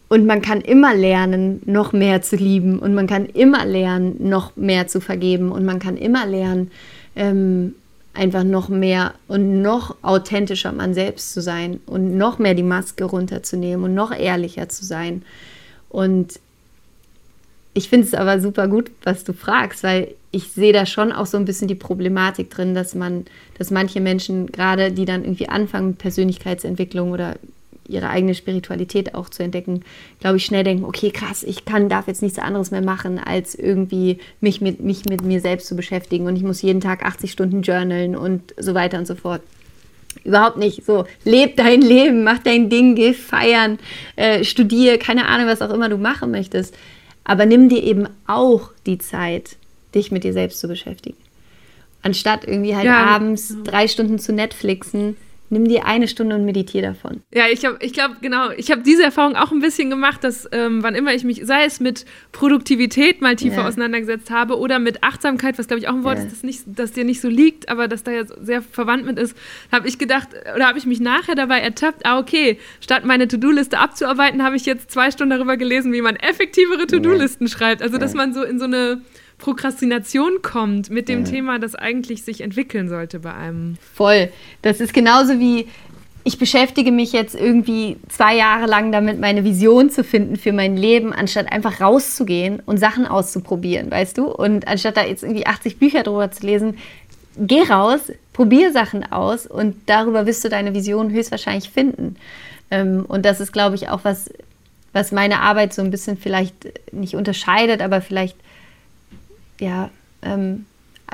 [0.09, 2.79] und man kann immer lernen, noch mehr zu lieben.
[2.79, 5.51] Und man kann immer lernen, noch mehr zu vergeben.
[5.51, 6.71] Und man kann immer lernen,
[7.15, 7.75] ähm,
[8.13, 13.03] einfach noch mehr und noch authentischer man selbst zu sein und noch mehr die Maske
[13.03, 15.23] runterzunehmen und noch ehrlicher zu sein.
[15.89, 16.39] Und
[17.73, 21.27] ich finde es aber super gut, was du fragst, weil ich sehe da schon auch
[21.27, 23.25] so ein bisschen die Problematik drin, dass man,
[23.59, 27.35] dass manche Menschen, gerade die dann irgendwie anfangen mit Persönlichkeitsentwicklung oder
[27.87, 29.83] ihre eigene Spiritualität auch zu entdecken,
[30.19, 33.55] glaube ich, schnell denken, okay, krass, ich kann, darf jetzt nichts anderes mehr machen, als
[33.55, 37.31] irgendwie mich mit, mich mit mir selbst zu beschäftigen und ich muss jeden Tag 80
[37.31, 39.41] Stunden journalen und so weiter und so fort.
[40.23, 40.85] Überhaupt nicht.
[40.85, 43.79] So, leb dein Leben, mach dein Ding, geh feiern,
[44.15, 46.75] äh, studier, keine Ahnung, was auch immer du machen möchtest.
[47.23, 49.57] Aber nimm dir eben auch die Zeit,
[49.93, 51.17] dich mit dir selbst zu beschäftigen.
[52.01, 53.05] Anstatt irgendwie halt ja.
[53.05, 55.17] abends drei Stunden zu Netflixen,
[55.49, 57.21] Nimm dir eine Stunde und meditiere davon.
[57.33, 60.83] Ja, ich, ich glaube, genau, ich habe diese Erfahrung auch ein bisschen gemacht, dass ähm,
[60.83, 63.67] wann immer ich mich, sei es mit Produktivität mal tiefer ja.
[63.67, 66.25] auseinandergesetzt habe oder mit Achtsamkeit, was glaube ich auch ein Wort ja.
[66.25, 69.17] ist, das, nicht, das dir nicht so liegt, aber das da ja sehr verwandt mit
[69.17, 69.37] ist,
[69.71, 73.79] habe ich gedacht, oder habe ich mich nachher dabei ertappt, ah, okay, statt meine To-Do-Liste
[73.79, 77.51] abzuarbeiten, habe ich jetzt zwei Stunden darüber gelesen, wie man effektivere To-Do-Listen ja.
[77.51, 77.81] schreibt.
[77.81, 79.01] Also, dass man so in so eine
[79.37, 81.31] Prokrastination kommt mit dem ja.
[81.31, 83.77] Thema, das eigentlich sich entwickeln sollte bei einem.
[83.93, 84.29] Voll.
[84.61, 85.67] Das ist genauso wie
[86.27, 90.75] ich beschäftige mich jetzt irgendwie zwei Jahre lang damit, meine Vision zu finden für mein
[90.75, 94.25] Leben, anstatt einfach rauszugehen und Sachen auszuprobieren, weißt du?
[94.25, 96.77] Und anstatt da jetzt irgendwie 80 Bücher drüber zu lesen,
[97.37, 102.17] geh raus, probier Sachen aus und darüber wirst du deine Vision höchstwahrscheinlich finden.
[102.71, 104.29] Ähm, und das ist, glaube ich, auch was,
[104.91, 106.55] was meine Arbeit so ein bisschen vielleicht
[106.91, 108.35] nicht unterscheidet, aber vielleicht,
[109.59, 109.89] ja,
[110.21, 110.65] ähm,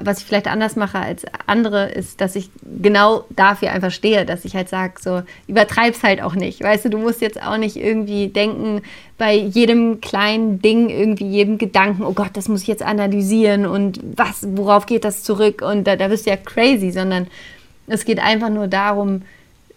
[0.02, 2.50] was ich vielleicht anders mache als andere, ist, dass ich
[2.82, 6.62] genau dafür einfach stehe, dass ich halt sage, so übertreib's halt auch nicht.
[6.62, 8.82] Weißt du, du musst jetzt auch nicht irgendwie denken,
[9.20, 14.00] bei jedem kleinen Ding, irgendwie jedem Gedanken, oh Gott, das muss ich jetzt analysieren und
[14.16, 15.62] was, worauf geht das zurück?
[15.62, 17.28] Und da, da bist du ja crazy, sondern
[17.86, 19.22] es geht einfach nur darum,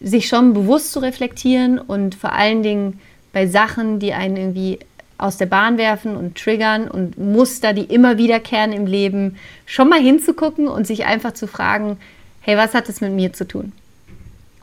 [0.00, 3.00] sich schon bewusst zu reflektieren und vor allen Dingen
[3.32, 4.78] bei Sachen, die einen irgendwie
[5.18, 10.00] aus der Bahn werfen und triggern und Muster, die immer wiederkehren im Leben, schon mal
[10.00, 11.98] hinzugucken und sich einfach zu fragen,
[12.40, 13.72] hey, was hat das mit mir zu tun?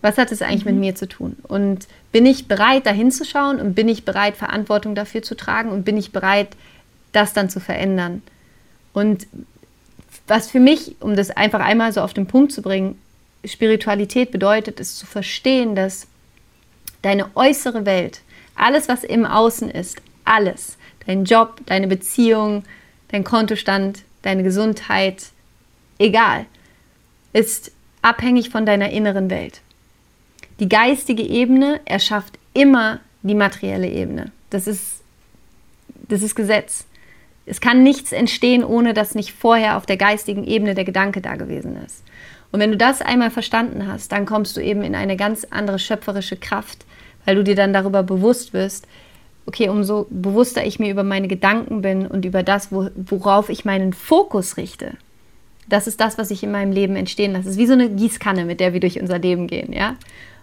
[0.02, 0.72] Was hat es eigentlich mhm.
[0.72, 1.38] mit mir zu tun?
[1.44, 5.86] Und bin ich bereit, da hinzuschauen und bin ich bereit, Verantwortung dafür zu tragen und
[5.86, 6.50] bin ich bereit,
[7.14, 8.22] das dann zu verändern?
[8.94, 9.28] Und
[10.28, 13.00] was für mich, um das einfach einmal so auf den Punkt zu bringen,
[13.46, 16.08] Spiritualität bedeutet, ist zu verstehen, dass
[17.02, 18.22] deine äußere Welt,
[18.56, 22.64] alles, was im Außen ist, alles, dein Job, deine Beziehung,
[23.10, 25.28] dein Kontostand, deine Gesundheit,
[26.00, 26.46] egal,
[27.34, 29.62] ist abhängig von deiner inneren Welt.
[30.60, 34.32] Die geistige Ebene erschafft immer die materielle Ebene.
[34.50, 35.02] Das ist,
[36.08, 36.86] das ist Gesetz.
[37.46, 41.36] Es kann nichts entstehen, ohne dass nicht vorher auf der geistigen Ebene der Gedanke da
[41.36, 42.04] gewesen ist.
[42.52, 45.80] Und wenn du das einmal verstanden hast, dann kommst du eben in eine ganz andere
[45.80, 46.86] schöpferische Kraft,
[47.26, 48.88] weil du dir dann darüber bewusst wirst,
[49.46, 53.94] okay, umso bewusster ich mir über meine Gedanken bin und über das, worauf ich meinen
[53.94, 54.94] Fokus richte,
[55.68, 57.50] das ist das, was ich in meinem Leben entstehen lasse.
[57.50, 59.96] Es ist wie so eine Gießkanne, mit der wir durch unser Leben gehen, ja?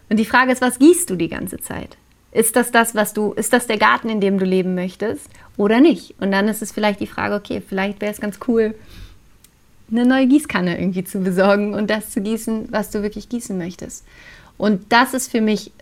[0.08, 1.96] Und die Frage ist, was gießt du die ganze Zeit?
[2.32, 5.80] Ist das das, was du, ist das der Garten, in dem du leben möchtest oder
[5.80, 6.14] nicht?
[6.20, 8.74] Und dann ist es vielleicht die Frage, okay, vielleicht wäre es ganz cool,
[9.90, 14.04] eine neue Gießkanne irgendwie zu besorgen und das zu gießen, was du wirklich gießen möchtest.
[14.56, 15.72] Und das ist für mich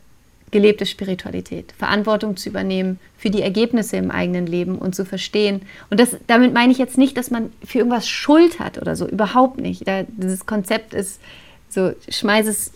[0.50, 5.62] gelebte Spiritualität, Verantwortung zu übernehmen für die Ergebnisse im eigenen Leben und zu verstehen.
[5.90, 9.06] Und das, damit meine ich jetzt nicht, dass man für irgendwas Schuld hat oder so,
[9.06, 9.86] überhaupt nicht.
[9.86, 11.20] Da, dieses Konzept ist
[11.68, 12.72] so, schmeiß es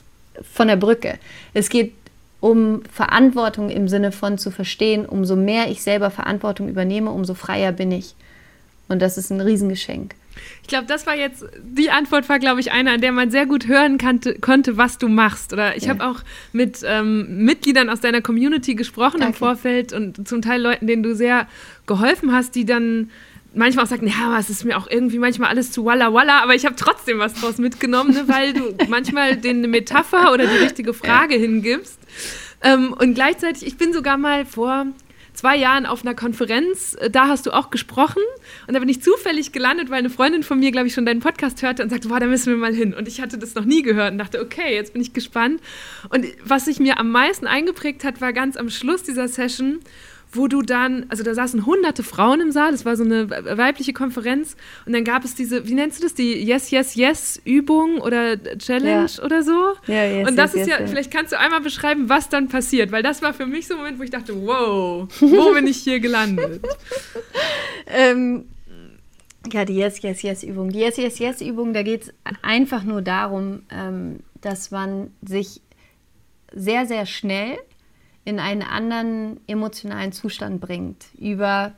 [0.52, 1.18] von der Brücke.
[1.54, 1.92] Es geht
[2.40, 7.70] um Verantwortung im Sinne von zu verstehen, umso mehr ich selber Verantwortung übernehme, umso freier
[7.70, 8.14] bin ich.
[8.88, 10.16] Und das ist ein Riesengeschenk.
[10.62, 13.47] Ich glaube, das war jetzt, die Antwort war, glaube ich, eine, an der man sehr
[13.47, 15.53] gut hören kannte, konnte, was du machst.
[15.53, 15.90] Oder ich ja.
[15.90, 16.21] habe auch
[16.53, 19.27] mit ähm, Mitgliedern aus deiner Community gesprochen Danke.
[19.27, 21.47] im Vorfeld und zum Teil Leuten, denen du sehr
[21.87, 23.11] geholfen hast, die dann
[23.55, 26.42] manchmal auch sagten, ja, aber es ist mir auch irgendwie manchmal alles zu walla walla,
[26.42, 30.47] aber ich habe trotzdem was draus mitgenommen, ne, weil du manchmal denen eine Metapher oder
[30.47, 31.40] die richtige Frage ja.
[31.40, 31.99] hingibst.
[32.62, 34.87] Ähm, und gleichzeitig, ich bin sogar mal vor
[35.35, 38.23] zwei Jahren auf einer Konferenz, äh, da hast du auch gesprochen
[38.66, 41.21] und da bin ich zufällig gelandet, weil eine Freundin von mir, glaube ich, schon deinen
[41.21, 42.95] Podcast hörte und sagte, boah, da müssen wir mal hin.
[42.95, 45.61] Und ich hatte das noch nie gehört und dachte, okay, jetzt bin ich gespannt.
[46.11, 49.81] Und was sich mir am meisten eingeprägt hat, war ganz am Schluss dieser Session,
[50.33, 53.92] wo du dann, also da saßen hunderte Frauen im Saal, das war so eine weibliche
[53.92, 57.99] Konferenz und dann gab es diese, wie nennst du das, die Yes, Yes, Yes Übung
[57.99, 59.25] oder Challenge ja.
[59.25, 59.75] oder so.
[59.87, 62.49] Ja, yes, und das yes, ist yes, ja, vielleicht kannst du einmal beschreiben, was dann
[62.49, 65.66] passiert, weil das war für mich so ein Moment, wo ich dachte, wow, wo bin
[65.66, 66.62] ich hier gelandet?
[67.87, 68.47] ähm,
[69.53, 70.71] ja, die Yes, Yes, Yes Übung.
[70.71, 75.61] Die Yes, Yes, Yes Übung, da geht es einfach nur darum, ähm, dass man sich
[76.55, 77.59] sehr, sehr schnell
[78.24, 81.06] in einen anderen emotionalen Zustand bringt.
[81.18, 81.72] Über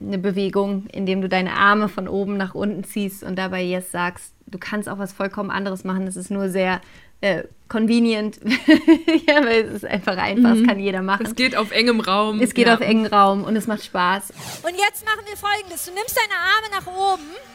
[0.00, 4.34] eine Bewegung, indem du deine Arme von oben nach unten ziehst und dabei Yes sagst.
[4.46, 6.06] Du kannst auch was vollkommen anderes machen.
[6.06, 6.80] Das ist nur sehr
[7.20, 8.40] äh, convenient.
[9.26, 10.54] ja, weil es ist einfach einfach.
[10.54, 10.58] Mhm.
[10.58, 11.24] Das kann jeder machen.
[11.24, 12.40] Es geht auf engem Raum.
[12.40, 12.74] Es geht ja.
[12.74, 14.30] auf engem Raum und es macht Spaß.
[14.62, 15.86] Und jetzt machen wir folgendes.
[15.86, 17.51] Du nimmst deine Arme nach oben.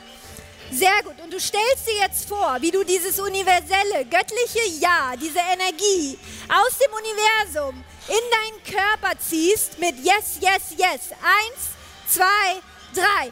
[0.72, 1.20] Sehr gut.
[1.24, 6.18] Und du stellst dir jetzt vor, wie du dieses universelle, göttliche Ja, diese Energie
[6.50, 11.12] aus dem Universum in deinen Körper ziehst mit Yes, Yes, Yes.
[11.22, 11.70] Eins,
[12.08, 12.62] zwei,
[12.94, 13.32] drei.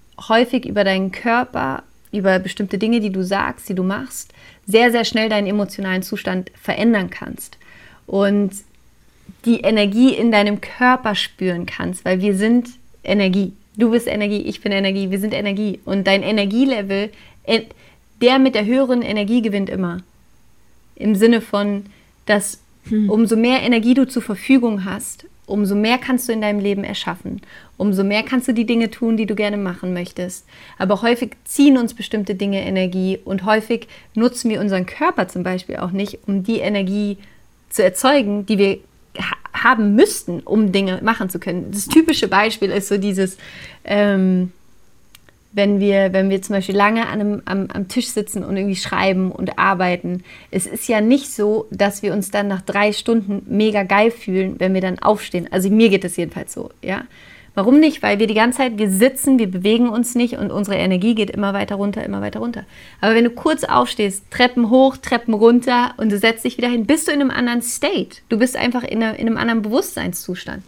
[0.29, 4.33] häufig über deinen Körper, über bestimmte Dinge, die du sagst, die du machst,
[4.67, 7.57] sehr, sehr schnell deinen emotionalen Zustand verändern kannst.
[8.05, 8.51] Und
[9.45, 12.69] die Energie in deinem Körper spüren kannst, weil wir sind
[13.03, 13.53] Energie.
[13.77, 15.79] Du bist Energie, ich bin Energie, wir sind Energie.
[15.85, 17.09] Und dein Energielevel,
[17.43, 17.61] äh,
[18.21, 19.99] der mit der höheren Energie gewinnt immer.
[20.95, 21.85] Im Sinne von,
[22.25, 22.59] dass
[22.89, 23.09] hm.
[23.09, 27.41] umso mehr Energie du zur Verfügung hast, umso mehr kannst du in deinem Leben erschaffen.
[27.77, 30.45] Umso mehr kannst du die Dinge tun, die du gerne machen möchtest.
[30.77, 35.77] Aber häufig ziehen uns bestimmte Dinge Energie und häufig nutzen wir unseren Körper zum Beispiel
[35.77, 37.17] auch nicht, um die Energie
[37.69, 38.77] zu erzeugen, die wir
[39.53, 41.71] haben müssten, um Dinge machen zu können.
[41.71, 43.37] Das typische Beispiel ist so dieses,
[43.83, 44.51] ähm,
[45.53, 48.75] wenn wir, wenn wir zum Beispiel lange an einem, am, am Tisch sitzen und irgendwie
[48.75, 50.23] schreiben und arbeiten.
[50.49, 54.55] Es ist ja nicht so, dass wir uns dann nach drei Stunden mega geil fühlen,
[54.59, 55.47] wenn wir dann aufstehen.
[55.51, 57.03] Also mir geht es jedenfalls so, ja.
[57.53, 58.01] Warum nicht?
[58.01, 61.29] Weil wir die ganze Zeit, wir sitzen, wir bewegen uns nicht und unsere Energie geht
[61.29, 62.63] immer weiter runter, immer weiter runter.
[63.01, 66.85] Aber wenn du kurz aufstehst, Treppen hoch, Treppen runter und du setzt dich wieder hin,
[66.85, 68.21] bist du in einem anderen State.
[68.29, 70.63] Du bist einfach in, einer, in einem anderen Bewusstseinszustand.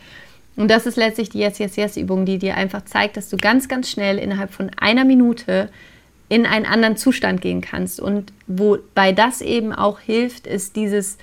[0.56, 3.68] Und das ist letztlich die Yes, Yes, Yes-Übung, die dir einfach zeigt, dass du ganz,
[3.68, 5.70] ganz schnell innerhalb von einer Minute
[6.30, 7.99] in einen anderen Zustand gehen kannst.
[7.99, 11.18] Und wobei das eben auch hilft, ist dieses,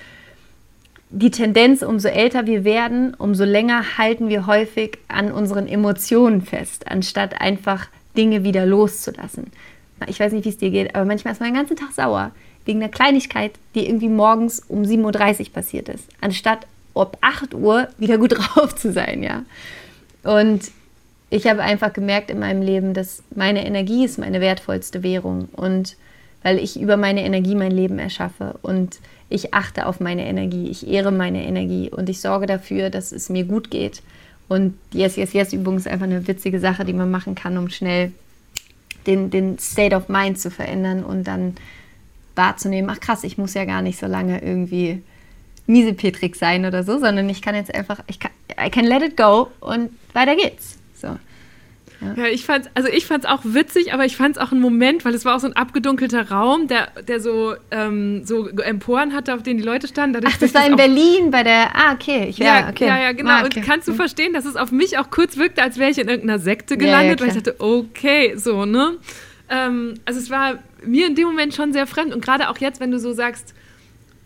[1.11, 6.89] die Tendenz, umso älter wir werden, umso länger halten wir häufig an unseren Emotionen fest,
[6.89, 9.47] anstatt einfach Dinge wieder loszulassen.
[10.07, 12.33] Ich weiß nicht, wie es dir geht, aber manchmal ist man den ganzen Tag sauer
[12.65, 17.89] wegen einer Kleinigkeit, die irgendwie morgens um 7.30 Uhr passiert ist, anstatt ob 8 Uhr
[17.99, 19.45] wieder gut drauf zu sein, ja.
[20.23, 20.71] Und
[21.31, 25.97] ich habe einfach gemerkt in meinem Leben, dass meine Energie ist meine wertvollste Währung und
[26.43, 30.89] weil ich über meine Energie mein Leben erschaffe und ich achte auf meine Energie, ich
[30.89, 34.03] ehre meine Energie und ich sorge dafür, dass es mir gut geht.
[34.49, 37.57] Und die Yes, Yes, Yes Übung ist einfach eine witzige Sache, die man machen kann,
[37.57, 38.11] um schnell
[39.07, 41.55] den, den State of Mind zu verändern und dann
[42.35, 45.03] wahrzunehmen, ach krass, ich muss ja gar nicht so lange irgendwie
[45.71, 49.17] miesepetrig sein oder so, sondern ich kann jetzt einfach, ich kann, I can let it
[49.17, 50.79] go und weiter geht's.
[50.95, 51.17] So.
[52.01, 52.15] Ja.
[52.17, 55.05] ja, ich fand also ich fand's auch witzig, aber ich fand es auch ein Moment,
[55.05, 59.35] weil es war auch so ein abgedunkelter Raum, der, der so, ähm, so Emporen hatte,
[59.35, 60.15] auf denen die Leute standen.
[60.15, 62.29] Dadurch, Ach, das war in Berlin bei der, ah, okay.
[62.31, 62.87] Ich, ja, okay.
[62.87, 63.31] ja, ja, genau.
[63.31, 63.61] Ah, okay.
[63.61, 66.09] Und kannst du verstehen, dass es auf mich auch kurz wirkte, als wäre ich in
[66.09, 68.97] irgendeiner Sekte gelandet, ja, ja, weil ich dachte, okay, so, ne?
[69.51, 72.81] Ähm, also es war mir in dem Moment schon sehr fremd und gerade auch jetzt,
[72.81, 73.55] wenn du so sagst,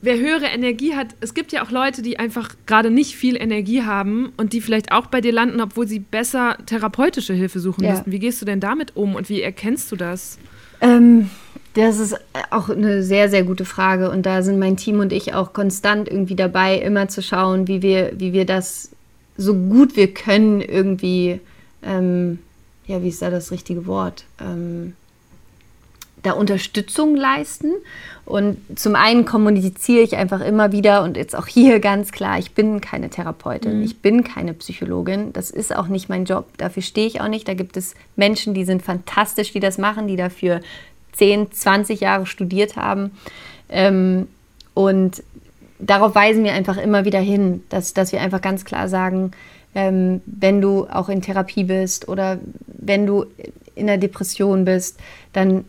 [0.05, 3.83] wer höhere Energie hat, es gibt ja auch Leute, die einfach gerade nicht viel Energie
[3.83, 7.93] haben und die vielleicht auch bei dir landen, obwohl sie besser therapeutische Hilfe suchen ja.
[7.93, 8.13] müssten.
[8.13, 10.39] Wie gehst du denn damit um und wie erkennst du das?
[10.81, 11.31] Ähm,
[11.75, 12.17] das ist
[12.51, 16.09] auch eine sehr, sehr gute Frage und da sind mein Team und ich auch konstant
[16.09, 18.91] irgendwie dabei, immer zu schauen, wie wir, wie wir das
[19.37, 21.41] so gut wir können irgendwie,
[21.83, 22.39] ähm,
[22.87, 24.25] ja, wie ist da das richtige Wort?
[24.41, 24.95] Ähm,
[26.25, 27.73] da Unterstützung leisten.
[28.25, 32.53] Und zum einen kommuniziere ich einfach immer wieder und jetzt auch hier ganz klar, ich
[32.53, 33.85] bin keine Therapeutin, mhm.
[33.85, 37.47] ich bin keine Psychologin, das ist auch nicht mein Job, dafür stehe ich auch nicht.
[37.47, 40.63] Da gibt es Menschen, die sind fantastisch, die das machen, die dafür
[41.13, 43.11] 10, 20 Jahre studiert haben.
[43.69, 44.27] Ähm,
[44.73, 45.23] und
[45.79, 49.33] darauf weisen wir einfach immer wieder hin, dass, dass wir einfach ganz klar sagen,
[49.75, 53.27] ähm, wenn du auch in Therapie bist oder wenn du
[53.75, 54.99] in der Depression bist,
[55.33, 55.65] dann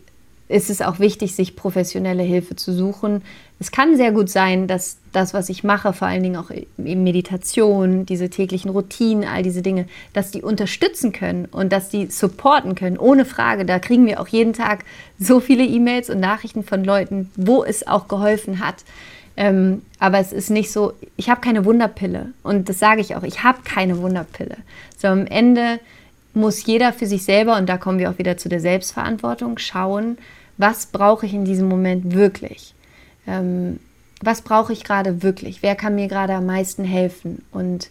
[0.48, 3.22] ist es auch wichtig, sich professionelle Hilfe zu suchen.
[3.58, 7.02] Es kann sehr gut sein, dass das, was ich mache, vor allen Dingen auch in
[7.02, 12.74] Meditation, diese täglichen Routinen, all diese Dinge, dass die unterstützen können und dass die supporten
[12.74, 13.64] können, ohne Frage.
[13.64, 14.84] Da kriegen wir auch jeden Tag
[15.18, 18.84] so viele E-Mails und Nachrichten von Leuten, wo es auch geholfen hat.
[19.38, 22.32] Ähm, aber es ist nicht so, ich habe keine Wunderpille.
[22.42, 24.56] Und das sage ich auch, ich habe keine Wunderpille.
[24.96, 25.80] So am Ende
[26.36, 30.18] muss jeder für sich selber, und da kommen wir auch wieder zu der Selbstverantwortung, schauen,
[30.58, 32.74] was brauche ich in diesem Moment wirklich?
[33.26, 33.80] Ähm,
[34.20, 35.62] was brauche ich gerade wirklich?
[35.62, 37.42] Wer kann mir gerade am meisten helfen?
[37.52, 37.90] Und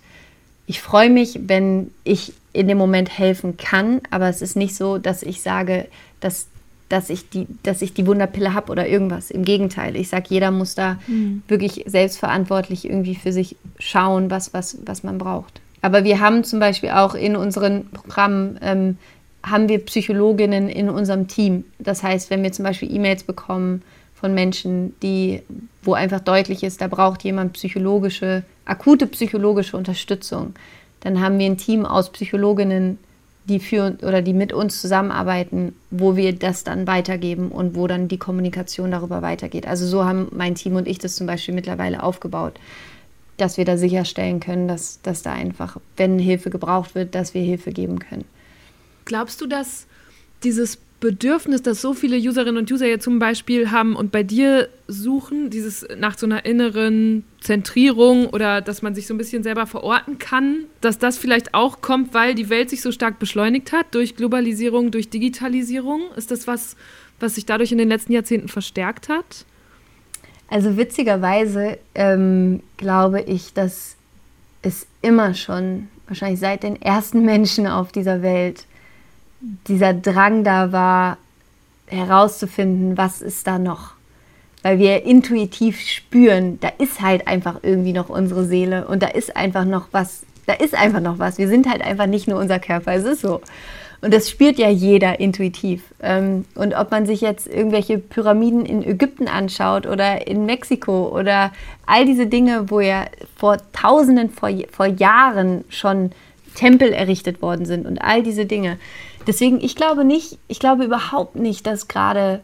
[0.68, 5.00] ich freue mich, wenn ich in dem Moment helfen kann, aber es ist nicht so,
[5.00, 5.88] dass ich sage,
[6.20, 6.48] dass,
[6.90, 9.32] dass, ich, die, dass ich die Wunderpille habe oder irgendwas.
[9.32, 11.44] Im Gegenteil, ich sage, jeder muss da mhm.
[11.48, 15.62] wirklich selbstverantwortlich irgendwie für sich schauen, was, was, was man braucht.
[15.86, 18.98] Aber wir haben zum Beispiel auch in unseren Programmen ähm,
[19.44, 21.64] haben wir Psychologinnen in unserem Team.
[21.78, 23.84] Das heißt, wenn wir zum Beispiel E-Mails bekommen
[24.16, 25.44] von Menschen, die,
[25.84, 30.56] wo einfach deutlich ist, da braucht jemand psychologische, akute psychologische Unterstützung,
[31.02, 32.98] dann haben wir ein Team aus Psychologinnen,
[33.44, 38.08] die für oder die mit uns zusammenarbeiten, wo wir das dann weitergeben und wo dann
[38.08, 39.68] die Kommunikation darüber weitergeht.
[39.68, 42.54] Also so haben mein Team und ich das zum Beispiel mittlerweile aufgebaut,
[43.38, 47.42] dass wir da sicherstellen können, dass, dass da einfach, wenn Hilfe gebraucht wird, dass wir
[47.42, 48.26] Hilfe geben können.
[49.06, 49.88] Glaubst du, dass
[50.44, 54.70] dieses Bedürfnis, das so viele Userinnen und User jetzt zum Beispiel haben und bei dir
[54.88, 59.68] suchen, dieses nach so einer inneren Zentrierung oder dass man sich so ein bisschen selber
[59.68, 63.94] verorten kann, dass das vielleicht auch kommt, weil die Welt sich so stark beschleunigt hat
[63.94, 66.02] durch Globalisierung, durch Digitalisierung?
[66.16, 66.76] Ist das was,
[67.20, 69.46] was sich dadurch in den letzten Jahrzehnten verstärkt hat?
[70.50, 73.96] Also witzigerweise ähm, glaube ich, dass
[74.66, 78.66] ist immer schon, wahrscheinlich seit den ersten Menschen auf dieser Welt,
[79.68, 81.18] dieser Drang da war,
[81.88, 83.92] herauszufinden, was ist da noch.
[84.64, 89.38] Weil wir intuitiv spüren, da ist halt einfach irgendwie noch unsere Seele und da ist
[89.38, 91.38] einfach noch was, da ist einfach noch was.
[91.38, 93.42] Wir sind halt einfach nicht nur unser Körper, es ist so.
[94.06, 95.82] Und das spürt ja jeder intuitiv.
[96.00, 101.52] Ähm, und ob man sich jetzt irgendwelche Pyramiden in Ägypten anschaut oder in Mexiko oder
[101.88, 106.12] all diese Dinge, wo ja vor Tausenden, vor, vor Jahren schon
[106.54, 108.78] Tempel errichtet worden sind und all diese Dinge.
[109.26, 112.42] Deswegen, ich glaube nicht, ich glaube überhaupt nicht, dass gerade,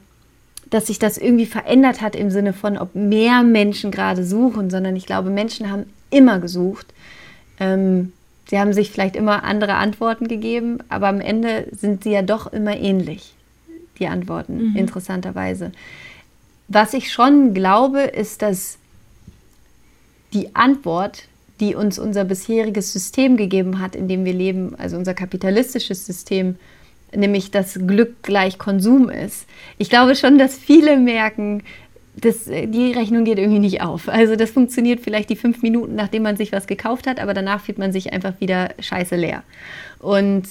[0.72, 4.96] dass sich das irgendwie verändert hat im Sinne von, ob mehr Menschen gerade suchen, sondern
[4.96, 6.88] ich glaube, Menschen haben immer gesucht.
[7.60, 8.14] Ähm,
[8.48, 12.52] Sie haben sich vielleicht immer andere Antworten gegeben, aber am Ende sind sie ja doch
[12.52, 13.34] immer ähnlich,
[14.00, 14.76] die Antworten, mhm.
[14.76, 15.72] interessanterweise.
[16.68, 18.78] Was ich schon glaube, ist, dass
[20.34, 21.24] die Antwort,
[21.60, 26.56] die uns unser bisheriges System gegeben hat, in dem wir leben, also unser kapitalistisches System,
[27.14, 29.46] nämlich dass Glück gleich Konsum ist.
[29.78, 31.64] Ich glaube schon, dass viele merken,
[32.22, 34.08] das, die Rechnung geht irgendwie nicht auf.
[34.08, 37.62] Also das funktioniert vielleicht die fünf Minuten, nachdem man sich was gekauft hat, aber danach
[37.62, 39.44] fühlt man sich einfach wieder scheiße leer.
[40.00, 40.48] Und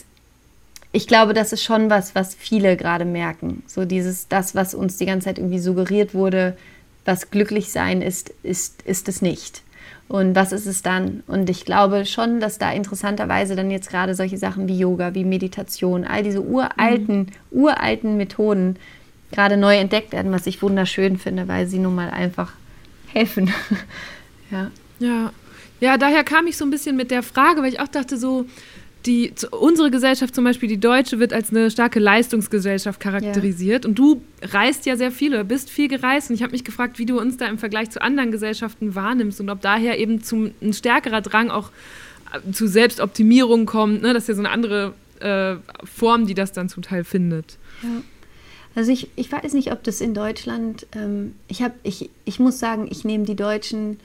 [0.93, 3.63] ich glaube, das ist schon was, was viele gerade merken.
[3.67, 6.57] So dieses, das, was uns die ganze Zeit irgendwie suggeriert wurde,
[7.05, 9.63] was glücklich sein ist, ist, ist es nicht.
[10.09, 11.23] Und was ist es dann?
[11.29, 15.25] Und ich glaube schon, dass da interessanterweise dann jetzt gerade solche Sachen wie Yoga, wie
[15.25, 17.27] Meditation, all diese uralten, mhm.
[17.53, 18.77] uralten Methoden
[19.33, 22.53] gerade neu entdeckt werden, was ich wunderschön finde, weil sie nun mal einfach
[23.09, 23.53] helfen.
[24.51, 24.71] ja.
[24.99, 25.33] Ja.
[25.81, 28.45] Ja, daher kam ich so ein bisschen mit der Frage, weil ich auch dachte, so,
[29.07, 33.85] die, unsere Gesellschaft zum Beispiel, die deutsche, wird als eine starke Leistungsgesellschaft charakterisiert.
[33.85, 33.89] Ja.
[33.89, 36.29] Und du reist ja sehr viel oder bist viel gereist.
[36.29, 39.41] Und ich habe mich gefragt, wie du uns da im Vergleich zu anderen Gesellschaften wahrnimmst
[39.41, 41.71] und ob daher eben zum, ein stärkerer Drang auch
[42.33, 44.03] äh, zu Selbstoptimierung kommt.
[44.03, 44.13] Ne?
[44.13, 45.57] Das ist ja so eine andere äh,
[45.87, 47.57] Form, die das dann zum Teil findet.
[47.83, 47.89] Ja.
[48.75, 52.59] Also ich, ich weiß nicht, ob das in Deutschland, ähm, ich, hab, ich, ich muss
[52.59, 53.99] sagen, ich nehme die Deutschen,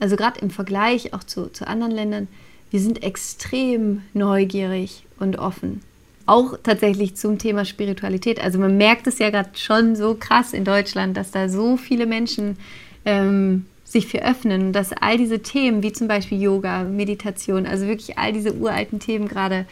[0.00, 2.28] also gerade im Vergleich auch zu, zu anderen Ländern,
[2.70, 5.80] wir sind extrem neugierig und offen.
[6.26, 8.42] Auch tatsächlich zum Thema Spiritualität.
[8.42, 12.04] Also man merkt es ja gerade schon so krass in Deutschland, dass da so viele
[12.04, 12.58] Menschen
[13.06, 18.18] ähm, sich für öffnen, dass all diese Themen, wie zum Beispiel Yoga, Meditation, also wirklich
[18.18, 19.64] all diese uralten Themen gerade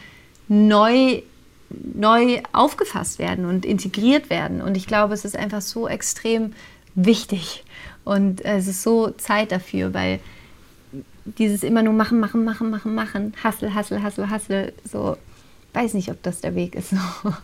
[0.49, 1.21] neu
[1.71, 4.61] neu aufgefasst werden und integriert werden.
[4.61, 6.53] Und ich glaube, es ist einfach so extrem
[6.95, 7.65] wichtig
[8.05, 10.21] und es ist so Zeit dafür, weil
[11.25, 15.17] dieses immer nur machen, machen, machen, machen, machen, Hassel, Hassel, Hassel, Hassel, so,
[15.75, 16.95] weiß nicht, ob das der Weg ist.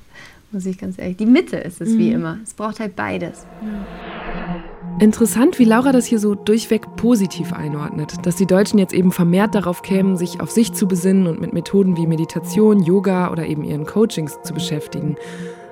[0.53, 1.17] Muss ich ganz ehrlich.
[1.17, 1.99] Die Mitte ist es mhm.
[1.99, 2.39] wie immer.
[2.45, 3.45] Es braucht halt beides.
[3.63, 4.62] Ja.
[4.99, 9.55] Interessant, wie Laura das hier so durchweg positiv einordnet, dass die Deutschen jetzt eben vermehrt
[9.55, 13.65] darauf kämen, sich auf sich zu besinnen und mit Methoden wie Meditation, Yoga oder eben
[13.65, 15.17] ihren Coachings zu beschäftigen.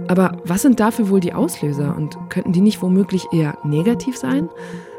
[0.08, 4.48] Aber was sind dafür wohl die Auslöser und könnten die nicht womöglich eher negativ sein?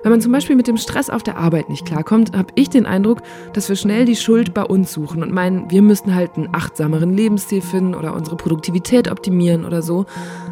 [0.04, 2.86] Wenn man zum Beispiel mit dem Stress auf der Arbeit nicht klarkommt, habe ich den
[2.86, 3.22] Eindruck,
[3.54, 7.16] dass wir schnell die Schuld bei uns suchen und meinen, wir müssten halt einen achtsameren
[7.16, 10.06] Lebensstil finden oder unsere Produktivität optimieren oder so.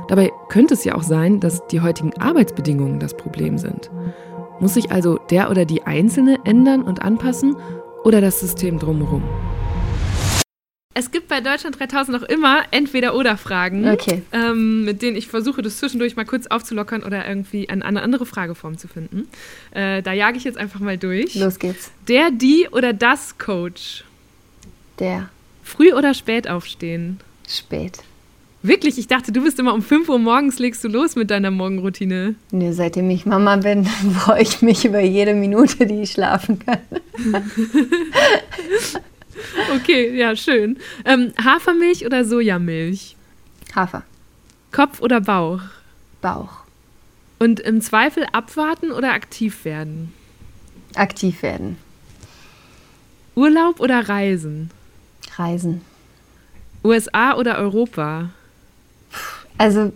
[0.08, 3.90] Dabei könnte es ja auch sein, dass die heutigen Arbeitsbedingungen das Problem sind.
[4.60, 7.56] Muss sich also der oder die Einzelne ändern und anpassen
[8.04, 9.24] oder das System drumherum?
[11.00, 14.22] Es gibt bei Deutschland 3000 auch immer Entweder-Oder-Fragen, okay.
[14.34, 18.26] ähm, mit denen ich versuche, das zwischendurch mal kurz aufzulockern oder irgendwie eine, eine andere
[18.26, 19.30] Frageform zu finden.
[19.72, 21.36] Äh, da jage ich jetzt einfach mal durch.
[21.36, 21.92] Los geht's.
[22.10, 24.04] Der, die oder das Coach?
[25.00, 25.30] Der.
[25.64, 27.22] Früh oder spät aufstehen?
[27.48, 28.00] Spät.
[28.62, 28.98] Wirklich?
[28.98, 32.36] Ich dachte, du bist immer um 5 Uhr morgens legst du los mit deiner Morgenroutine.
[32.52, 33.86] Nee, seitdem ich Mama bin,
[34.20, 36.80] freue ich mich über jede Minute, die ich schlafen kann.
[39.76, 40.78] Okay, ja, schön.
[41.06, 43.16] Ähm, Hafermilch oder Sojamilch?
[43.76, 44.04] Hafer.
[44.72, 45.62] Kopf oder Bauch?
[46.22, 46.64] Bauch.
[47.40, 50.14] Und im Zweifel abwarten oder aktiv werden?
[50.96, 51.78] Aktiv werden.
[53.36, 54.70] Urlaub oder Reisen?
[55.38, 55.82] Reisen.
[56.84, 58.30] USA oder Europa?
[59.58, 59.94] Also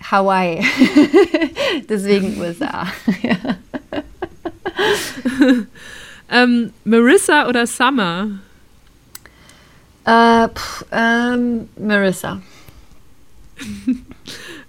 [0.00, 0.64] Hawaii.
[1.88, 2.86] Deswegen USA.
[6.30, 8.28] ähm, Marissa oder Summer?
[10.04, 12.42] Äh, pff, ähm, Marissa.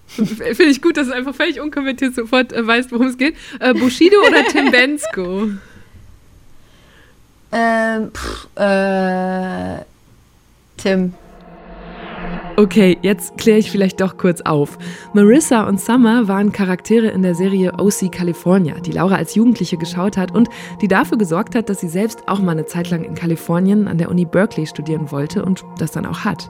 [0.08, 3.36] Finde ich gut, dass du einfach völlig unkommentiert sofort äh, weißt, worum es geht.
[3.60, 5.50] Äh, Bushido oder Tim Bensko?
[7.52, 9.84] Ähm, pff, äh,
[10.78, 11.14] Tim.
[12.58, 14.78] Okay, jetzt kläre ich vielleicht doch kurz auf.
[15.14, 20.16] Marissa und Summer waren Charaktere in der Serie OC California, die Laura als Jugendliche geschaut
[20.16, 20.47] hat und
[20.82, 23.97] die dafür gesorgt hat, dass sie selbst auch mal eine Zeit lang in Kalifornien an
[23.97, 26.49] der Uni Berkeley studieren wollte und das dann auch hat.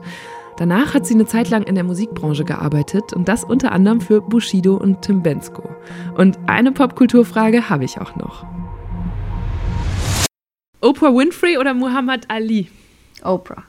[0.58, 4.20] Danach hat sie eine Zeit lang in der Musikbranche gearbeitet und das unter anderem für
[4.20, 5.68] Bushido und Tim Bensko.
[6.16, 8.46] Und eine Popkulturfrage habe ich auch noch.
[10.80, 12.68] Oprah Winfrey oder Muhammad Ali?
[13.24, 13.64] Oprah.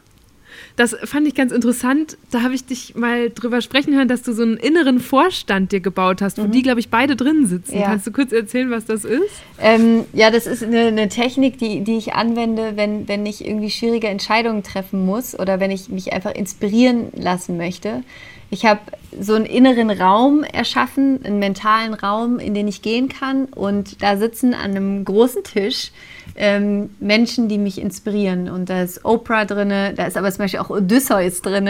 [0.78, 2.20] Das fand ich ganz interessant.
[2.30, 5.80] Da habe ich dich mal drüber sprechen hören, dass du so einen inneren Vorstand dir
[5.80, 6.52] gebaut hast, wo mhm.
[6.52, 7.80] die, glaube ich, beide drin sitzen.
[7.80, 7.88] Ja.
[7.88, 9.24] Kannst du kurz erzählen, was das ist?
[9.60, 13.72] Ähm, ja, das ist eine, eine, Technik, die, die ich anwende, wenn, wenn ich irgendwie
[13.72, 18.04] schwierige Entscheidungen treffen muss oder wenn ich mich einfach inspirieren lassen möchte.
[18.50, 18.80] Ich habe
[19.20, 23.46] so einen inneren Raum erschaffen, einen mentalen Raum, in den ich gehen kann.
[23.46, 25.92] Und da sitzen an einem großen Tisch
[26.36, 28.50] ähm, Menschen, die mich inspirieren.
[28.50, 31.70] Und da ist Oprah drin, da ist aber zum Beispiel auch Odysseus drin,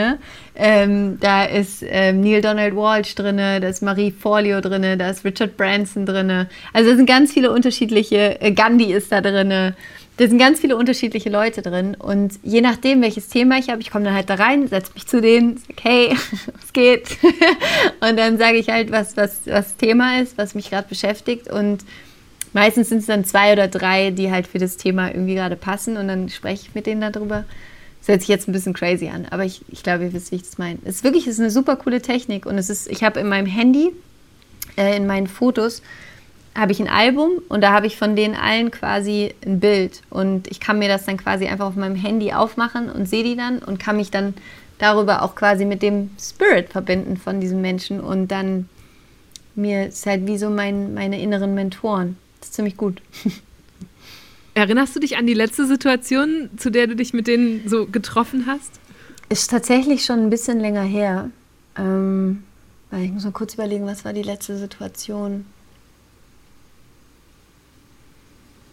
[0.56, 5.24] ähm, da ist ähm, Neil Donald Walsh drin, da ist Marie Forleo drin, da ist
[5.24, 6.48] Richard Branson drin.
[6.74, 9.74] Also da sind ganz viele unterschiedliche, äh, Gandhi ist da drin.
[10.18, 13.92] Da sind ganz viele unterschiedliche Leute drin und je nachdem, welches Thema ich habe, ich
[13.92, 16.18] komme dann halt da rein, setze mich zu denen, sage, hey,
[16.60, 17.18] was geht?
[18.00, 21.86] und dann sage ich halt, was, was, was Thema ist, was mich gerade beschäftigt und
[22.54, 25.98] meistens sind es dann zwei oder drei, die halt für das Thema irgendwie gerade passen
[25.98, 27.46] und dann spreche ich mit denen darüber.
[28.00, 30.38] Das hört sich jetzt ein bisschen crazy an, aber ich, ich glaube, ihr wisst, wie
[30.38, 30.80] ich das meine.
[30.84, 33.28] Es ist wirklich es ist eine super coole Technik und es ist, ich habe in
[33.28, 33.92] meinem Handy,
[34.78, 35.84] äh, in meinen Fotos,
[36.58, 40.48] habe ich ein Album und da habe ich von denen allen quasi ein Bild und
[40.48, 43.60] ich kann mir das dann quasi einfach auf meinem Handy aufmachen und sehe die dann
[43.60, 44.34] und kann mich dann
[44.80, 48.68] darüber auch quasi mit dem Spirit verbinden von diesem Menschen und dann
[49.56, 52.18] mir ist halt wie so mein, meine inneren Mentoren.
[52.40, 53.02] Das ist ziemlich gut.
[54.56, 58.46] Erinnerst du dich an die letzte Situation, zu der du dich mit denen so getroffen
[58.48, 58.72] hast?
[59.30, 61.30] Ist tatsächlich schon ein bisschen länger her.
[61.78, 62.44] Ähm,
[62.92, 65.46] ich muss mal kurz überlegen, was war die letzte Situation?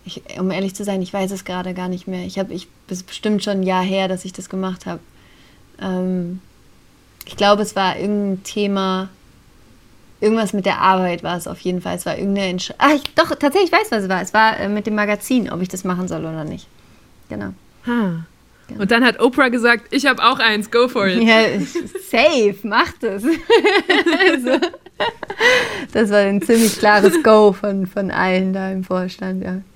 [0.07, 2.27] Ich, um ehrlich zu sein, ich weiß es gerade gar nicht mehr.
[2.27, 5.01] Ich habe, ich ist bestimmt schon ein Jahr her, dass ich das gemacht habe.
[5.81, 6.41] Ähm,
[7.27, 9.09] ich glaube, es war irgendein Thema,
[10.21, 11.97] irgendwas mit der Arbeit war es auf jeden Fall.
[11.97, 12.87] Es war irgendeine Entscheidung.
[12.87, 14.21] Ah, ich, doch, tatsächlich, ich weiß, was es war.
[14.21, 16.67] Es war äh, mit dem Magazin, ob ich das machen soll oder nicht.
[17.29, 17.55] Genau.
[17.87, 18.27] Ha.
[18.69, 18.81] Genau.
[18.81, 21.23] Und dann hat Oprah gesagt, ich habe auch eins, go for it.
[21.23, 21.43] Ja,
[22.11, 23.23] safe, mach das.
[23.25, 24.67] also,
[25.93, 29.61] das war ein ziemlich klares Go von, von allen da im Vorstand, ja.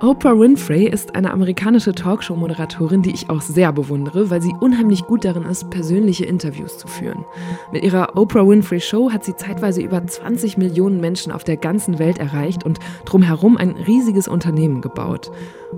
[0.00, 5.24] Oprah Winfrey ist eine amerikanische Talkshow-Moderatorin, die ich auch sehr bewundere, weil sie unheimlich gut
[5.24, 7.24] darin ist, persönliche Interviews zu führen.
[7.72, 11.98] Mit ihrer Oprah Winfrey Show hat sie zeitweise über 20 Millionen Menschen auf der ganzen
[11.98, 15.30] Welt erreicht und drumherum ein riesiges Unternehmen gebaut.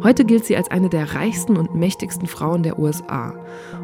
[0.02, 3.34] Heute gilt sie als eine der reichsten und mächtigsten Frauen der USA.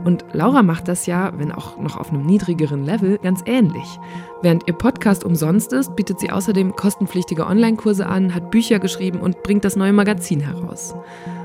[0.05, 3.99] Und Laura macht das ja, wenn auch noch auf einem niedrigeren Level, ganz ähnlich.
[4.43, 9.43] Während ihr Podcast umsonst ist, bietet sie außerdem kostenpflichtige Online-Kurse an, hat Bücher geschrieben und
[9.43, 10.95] bringt das neue Magazin heraus.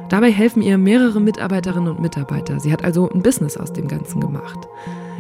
[0.10, 2.60] Dabei helfen ihr mehrere Mitarbeiterinnen und Mitarbeiter.
[2.60, 4.68] Sie hat also ein Business aus dem Ganzen gemacht.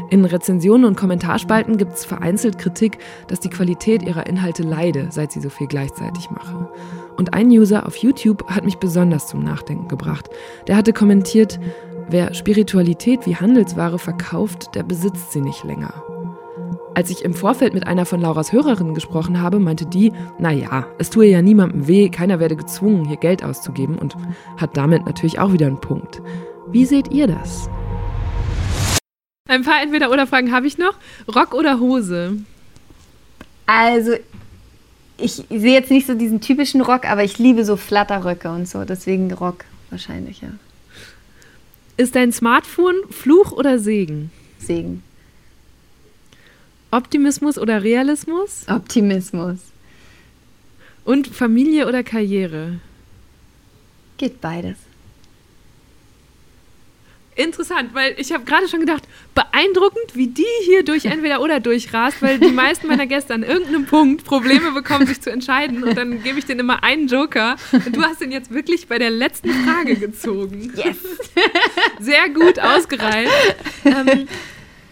[0.09, 5.33] In Rezensionen und Kommentarspalten gibt es vereinzelt Kritik, dass die Qualität ihrer Inhalte leide, seit
[5.33, 6.69] sie so viel gleichzeitig mache.
[7.17, 10.29] Und ein User auf YouTube hat mich besonders zum Nachdenken gebracht.
[10.67, 11.59] Der hatte kommentiert,
[12.09, 15.93] wer Spiritualität wie Handelsware verkauft, der besitzt sie nicht länger.
[16.97, 21.11] Als ich im Vorfeld mit einer von Lauras Hörerinnen gesprochen habe, meinte die, naja, es
[21.11, 24.17] tue ja niemandem weh, keiner werde gezwungen, hier Geld auszugeben und
[24.59, 26.23] hat damit natürlich auch wieder einen Punkt.
[26.71, 27.69] Wie seht ihr das?
[29.47, 30.95] Ein paar Entweder-Oder-Fragen habe ich noch.
[31.35, 32.37] Rock oder Hose?
[33.67, 34.13] Also,
[35.19, 38.85] ich sehe jetzt nicht so diesen typischen Rock, aber ich liebe so Flatterröcke und so.
[38.85, 40.49] Deswegen Rock wahrscheinlich, ja.
[41.95, 44.31] Ist dein Smartphone Fluch oder Segen?
[44.57, 45.03] Segen.
[46.91, 48.65] Optimismus oder Realismus?
[48.67, 49.57] Optimismus.
[51.03, 52.79] Und Familie oder Karriere?
[54.17, 54.77] Geht beides.
[57.38, 59.03] Interessant, weil ich habe gerade schon gedacht,
[59.35, 63.85] beeindruckend, wie die hier durch entweder oder durchrast, weil die meisten meiner Gäste an irgendeinem
[63.85, 67.95] Punkt Probleme bekommen, sich zu entscheiden und dann gebe ich denen immer einen Joker und
[67.95, 70.73] du hast den jetzt wirklich bei der letzten Frage gezogen.
[70.75, 70.97] Yes!
[71.99, 73.31] Sehr gut ausgereift.
[73.85, 74.27] Ähm,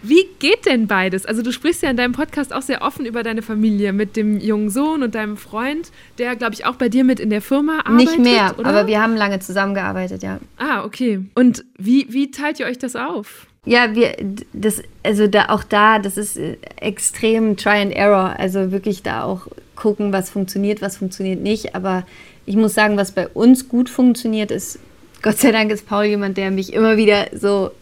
[0.08, 1.26] wie geht denn beides?
[1.26, 4.38] Also du sprichst ja in deinem Podcast auch sehr offen über deine Familie mit dem
[4.40, 7.80] jungen Sohn und deinem Freund, der, glaube ich, auch bei dir mit in der Firma
[7.84, 7.96] arbeitet.
[7.96, 8.68] Nicht mehr, oder?
[8.68, 10.38] aber wir haben lange zusammengearbeitet, ja.
[10.56, 11.20] Ah, okay.
[11.34, 13.46] Und wie, wie teilt ihr euch das auf?
[13.66, 14.14] Ja, wir,
[14.52, 18.36] das, also da, auch da, das ist äh, extrem Try and Error.
[18.38, 21.74] Also wirklich da auch gucken, was funktioniert, was funktioniert nicht.
[21.74, 22.06] Aber
[22.46, 24.78] ich muss sagen, was bei uns gut funktioniert, ist,
[25.20, 27.72] Gott sei Dank ist Paul jemand, der mich immer wieder so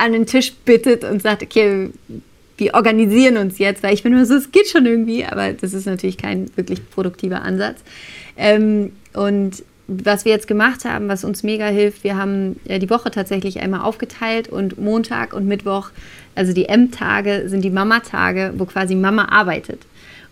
[0.00, 1.90] an den Tisch bittet und sagt, okay,
[2.56, 5.72] wir organisieren uns jetzt, weil ich bin immer so, es geht schon irgendwie, aber das
[5.72, 7.80] ist natürlich kein wirklich produktiver Ansatz.
[8.36, 12.90] Ähm, und was wir jetzt gemacht haben, was uns mega hilft, wir haben ja die
[12.90, 15.90] Woche tatsächlich einmal aufgeteilt und Montag und Mittwoch,
[16.34, 19.80] also die M-Tage sind die Mama-Tage, wo quasi Mama arbeitet.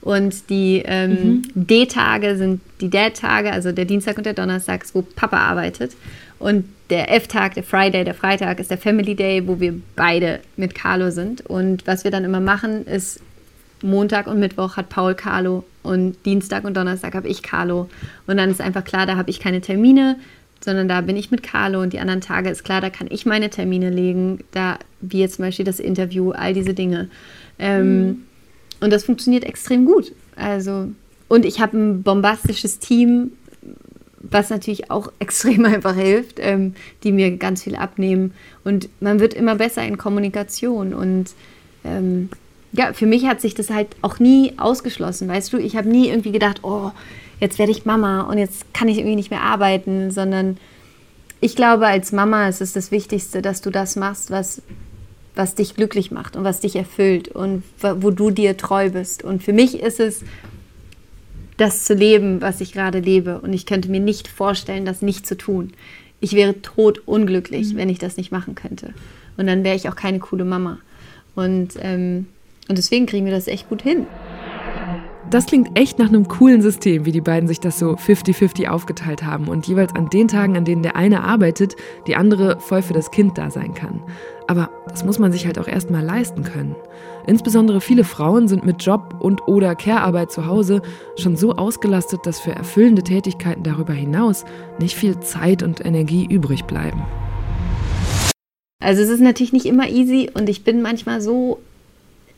[0.00, 1.42] Und die ähm, mhm.
[1.54, 5.96] D-Tage sind die Dad-Tage, also der Dienstag und der Donnerstag, wo Papa arbeitet.
[6.38, 10.74] Und der F-Tag, der Friday, der Freitag ist der Family Day, wo wir beide mit
[10.74, 11.44] Carlo sind.
[11.46, 13.20] Und was wir dann immer machen, ist
[13.82, 17.88] Montag und Mittwoch hat Paul Carlo und Dienstag und Donnerstag habe ich Carlo.
[18.26, 20.16] Und dann ist einfach klar, da habe ich keine Termine,
[20.60, 23.26] sondern da bin ich mit Carlo und die anderen Tage ist klar, da kann ich
[23.26, 27.08] meine Termine legen, da wie jetzt zum Beispiel das Interview, all diese Dinge.
[27.58, 28.22] Ähm, mhm.
[28.80, 30.12] Und das funktioniert extrem gut.
[30.36, 30.88] Also,
[31.28, 33.32] und ich habe ein bombastisches Team,
[34.30, 38.34] was natürlich auch extrem einfach hilft, ähm, die mir ganz viel abnehmen.
[38.64, 40.94] Und man wird immer besser in Kommunikation.
[40.94, 41.30] Und
[41.84, 42.28] ähm,
[42.72, 45.58] ja, für mich hat sich das halt auch nie ausgeschlossen, weißt du?
[45.58, 46.90] Ich habe nie irgendwie gedacht, oh,
[47.40, 50.58] jetzt werde ich Mama und jetzt kann ich irgendwie nicht mehr arbeiten, sondern
[51.40, 54.60] ich glaube, als Mama ist es das Wichtigste, dass du das machst, was,
[55.34, 59.22] was dich glücklich macht und was dich erfüllt und wo du dir treu bist.
[59.22, 60.24] Und für mich ist es,
[61.58, 63.40] das zu leben, was ich gerade lebe.
[63.40, 65.72] Und ich könnte mir nicht vorstellen, das nicht zu tun.
[66.20, 67.76] Ich wäre tot unglücklich, mhm.
[67.76, 68.94] wenn ich das nicht machen könnte.
[69.36, 70.78] Und dann wäre ich auch keine coole Mama.
[71.34, 72.26] Und, ähm,
[72.68, 74.06] und deswegen kriegen wir das echt gut hin.
[75.30, 79.24] Das klingt echt nach einem coolen System, wie die beiden sich das so 50-50 aufgeteilt
[79.24, 82.94] haben und jeweils an den Tagen, an denen der eine arbeitet, die andere voll für
[82.94, 84.02] das Kind da sein kann.
[84.48, 86.74] Aber das muss man sich halt auch erstmal leisten können.
[87.26, 90.80] Insbesondere viele Frauen sind mit Job und oder Care-Arbeit zu Hause
[91.18, 94.46] schon so ausgelastet, dass für erfüllende Tätigkeiten darüber hinaus
[94.80, 97.02] nicht viel Zeit und Energie übrig bleiben.
[98.80, 101.60] Also es ist natürlich nicht immer easy und ich bin manchmal so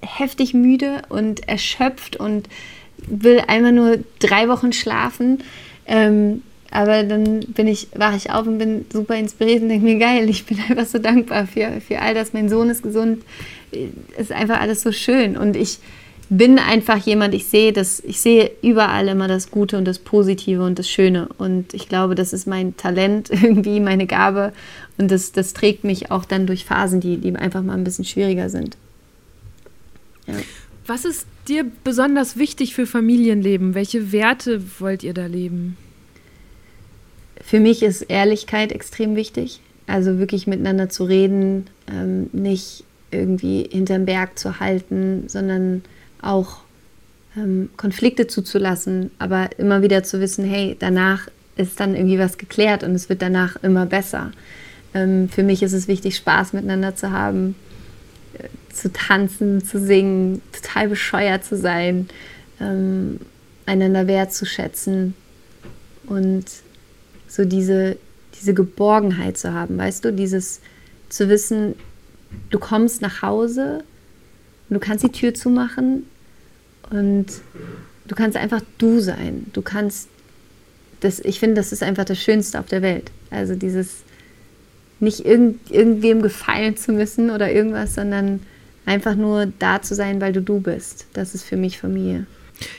[0.03, 2.49] heftig müde und erschöpft und
[3.07, 5.45] will einmal nur drei Wochen schlafen.
[5.87, 9.99] Ähm, aber dann bin ich, wache ich auf und bin super inspiriert und denke mir,
[9.99, 12.33] geil, ich bin einfach so dankbar für, für all das.
[12.33, 13.25] Mein Sohn ist gesund,
[14.17, 15.37] ist einfach alles so schön.
[15.37, 15.79] Und ich
[16.29, 20.65] bin einfach jemand, ich sehe das, ich sehe überall immer das Gute und das Positive
[20.65, 21.29] und das Schöne.
[21.39, 24.53] Und ich glaube, das ist mein Talent, irgendwie meine Gabe.
[24.97, 28.05] Und das, das trägt mich auch dann durch Phasen, die, die einfach mal ein bisschen
[28.05, 28.77] schwieriger sind.
[30.29, 30.35] Ja.
[30.87, 33.75] Was ist dir besonders wichtig für Familienleben?
[33.75, 35.77] Welche Werte wollt ihr da leben?
[37.43, 39.61] Für mich ist Ehrlichkeit extrem wichtig.
[39.87, 45.83] Also wirklich miteinander zu reden, ähm, nicht irgendwie hinterm Berg zu halten, sondern
[46.23, 46.59] auch
[47.37, 52.85] ähm, Konflikte zuzulassen, aber immer wieder zu wissen, hey, danach ist dann irgendwie was geklärt
[52.85, 54.33] und es wird danach immer besser.
[54.95, 57.55] Ähm, für mich ist es wichtig, Spaß miteinander zu haben,
[58.39, 62.09] äh, zu tanzen, zu singen, total bescheuert zu sein,
[62.61, 63.21] ähm,
[63.67, 65.15] einander wertzuschätzen
[66.07, 66.45] und
[67.31, 67.97] so diese,
[68.39, 70.61] diese Geborgenheit zu haben, weißt du, dieses
[71.09, 71.75] zu wissen,
[72.51, 73.85] du kommst nach Hause
[74.71, 76.07] du kannst die Tür zumachen
[76.91, 77.27] und
[78.07, 79.47] du kannst einfach du sein.
[79.53, 80.09] Du kannst
[81.01, 83.11] das, ich finde, das ist einfach das Schönste auf der Welt.
[83.31, 84.03] Also dieses
[85.01, 88.41] nicht irgend, irgendwem gefallen zu müssen oder irgendwas, sondern
[88.87, 91.07] einfach nur da zu sein, weil du du bist.
[91.15, 92.27] Das ist für mich Familie.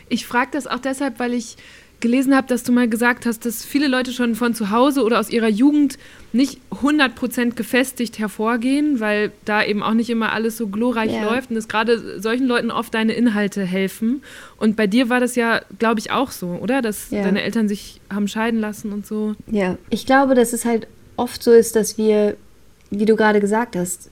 [0.07, 1.57] Ich frage das auch deshalb, weil ich
[2.01, 5.19] gelesen habe, dass du mal gesagt hast, dass viele Leute schon von zu Hause oder
[5.19, 5.97] aus ihrer Jugend
[6.33, 11.23] nicht 100% gefestigt hervorgehen, weil da eben auch nicht immer alles so glorreich yeah.
[11.23, 14.23] läuft und dass gerade solchen Leuten oft deine Inhalte helfen.
[14.57, 16.81] Und bei dir war das ja, glaube ich, auch so, oder?
[16.81, 17.23] Dass yeah.
[17.23, 19.35] deine Eltern sich haben scheiden lassen und so.
[19.47, 22.35] Ja, ich glaube, dass es halt oft so ist, dass wir,
[22.89, 24.09] wie du gerade gesagt hast,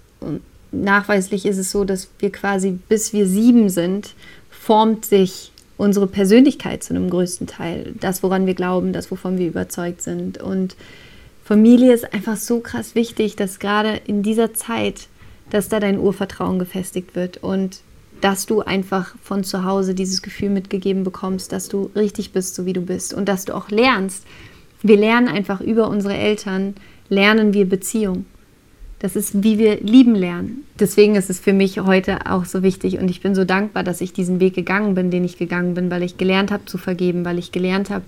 [0.71, 4.13] nachweislich ist es so, dass wir quasi bis wir sieben sind,
[4.49, 7.95] formt sich unsere Persönlichkeit zu einem größten Teil.
[8.01, 10.37] Das, woran wir glauben, das, wovon wir überzeugt sind.
[10.37, 10.75] Und
[11.45, 15.07] Familie ist einfach so krass wichtig, dass gerade in dieser Zeit,
[15.51, 17.79] dass da dein Urvertrauen gefestigt wird und
[18.19, 22.65] dass du einfach von zu Hause dieses Gefühl mitgegeben bekommst, dass du richtig bist, so
[22.65, 24.25] wie du bist und dass du auch lernst.
[24.83, 26.75] Wir lernen einfach über unsere Eltern,
[27.07, 28.25] lernen wir Beziehung.
[28.99, 30.65] Das ist, wie wir lieben lernen.
[30.77, 34.01] Deswegen ist es für mich heute auch so wichtig und ich bin so dankbar, dass
[34.01, 37.23] ich diesen Weg gegangen bin, den ich gegangen bin, weil ich gelernt habe zu vergeben,
[37.23, 38.03] weil ich gelernt habe,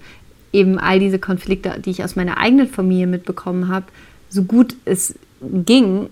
[0.51, 3.85] eben all diese Konflikte, die ich aus meiner eigenen Familie mitbekommen habe,
[4.29, 6.09] so gut es ging,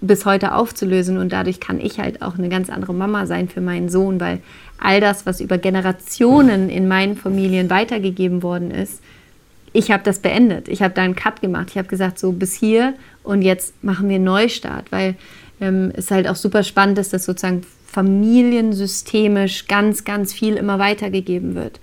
[0.00, 1.18] bis heute aufzulösen.
[1.18, 4.40] Und dadurch kann ich halt auch eine ganz andere Mama sein für meinen Sohn, weil
[4.78, 9.00] all das, was über Generationen in meinen Familien weitergegeben worden ist,
[9.72, 10.68] ich habe das beendet.
[10.68, 11.68] Ich habe da einen Cut gemacht.
[11.70, 15.16] Ich habe gesagt, so bis hier und jetzt machen wir einen Neustart, weil
[15.60, 21.54] ähm, ist halt auch super spannend, dass das sozusagen familiensystemisch ganz, ganz viel immer weitergegeben
[21.54, 21.80] wird.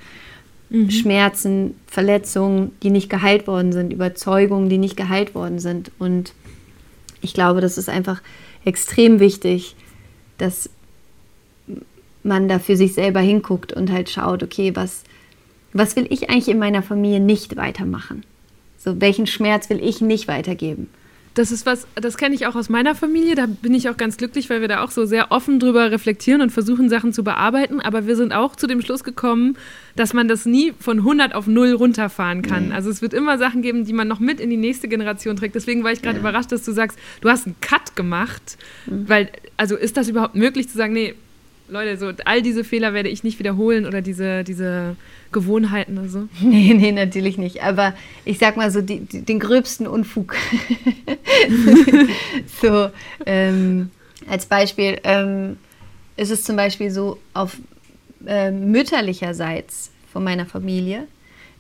[0.70, 0.90] Mhm.
[0.90, 5.92] Schmerzen, Verletzungen, die nicht geheilt worden sind, Überzeugungen, die nicht geheilt worden sind.
[6.00, 6.34] Und
[7.22, 8.22] ich glaube, das ist einfach
[8.66, 9.76] extrem wichtig,
[10.38, 10.70] dass
[12.24, 15.04] man da für sich selber hinguckt und halt schaut, okay, was,
[15.74, 18.24] was will ich eigentlich in meiner Familie nicht weitermachen?
[18.78, 20.88] So, welchen Schmerz will ich nicht weitergeben?
[21.38, 23.36] Das ist was, das kenne ich auch aus meiner Familie.
[23.36, 26.42] Da bin ich auch ganz glücklich, weil wir da auch so sehr offen drüber reflektieren
[26.42, 27.80] und versuchen, Sachen zu bearbeiten.
[27.80, 29.56] Aber wir sind auch zu dem Schluss gekommen,
[29.96, 32.70] dass man das nie von 100 auf 0 runterfahren kann.
[32.70, 32.74] Nee.
[32.74, 35.54] Also es wird immer Sachen geben, die man noch mit in die nächste Generation trägt.
[35.54, 36.22] Deswegen war ich gerade ja.
[36.22, 38.58] überrascht, dass du sagst, du hast einen Cut gemacht.
[38.88, 39.08] Mhm.
[39.08, 41.14] Weil, also ist das überhaupt möglich zu sagen, nee,
[41.70, 44.96] Leute, so all diese Fehler werde ich nicht wiederholen oder diese, diese
[45.32, 46.28] Gewohnheiten oder so?
[46.42, 47.64] Nee, nee, natürlich nicht.
[47.64, 47.94] Aber
[48.26, 50.36] ich sag mal so, die, die, den gröbsten Unfug.
[52.62, 52.90] so,
[53.26, 53.92] ähm,
[54.30, 55.58] als Beispiel ähm,
[56.16, 57.58] ist es zum Beispiel so, auf
[58.26, 61.08] äh, mütterlicherseits von meiner Familie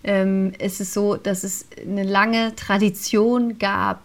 [0.03, 4.01] ähm, ist es so, dass es eine lange Tradition gab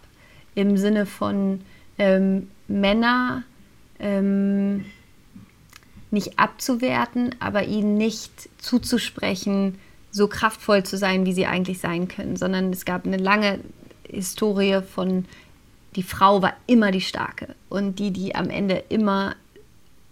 [0.55, 1.61] im Sinne von
[1.97, 3.43] ähm, Männer
[3.99, 4.85] ähm,
[6.13, 9.79] nicht abzuwerten, aber ihnen nicht zuzusprechen,
[10.11, 13.59] so kraftvoll zu sein, wie sie eigentlich sein können, sondern es gab eine lange
[14.07, 15.25] Historie von,
[15.95, 19.35] die Frau war immer die Starke und die, die am Ende immer,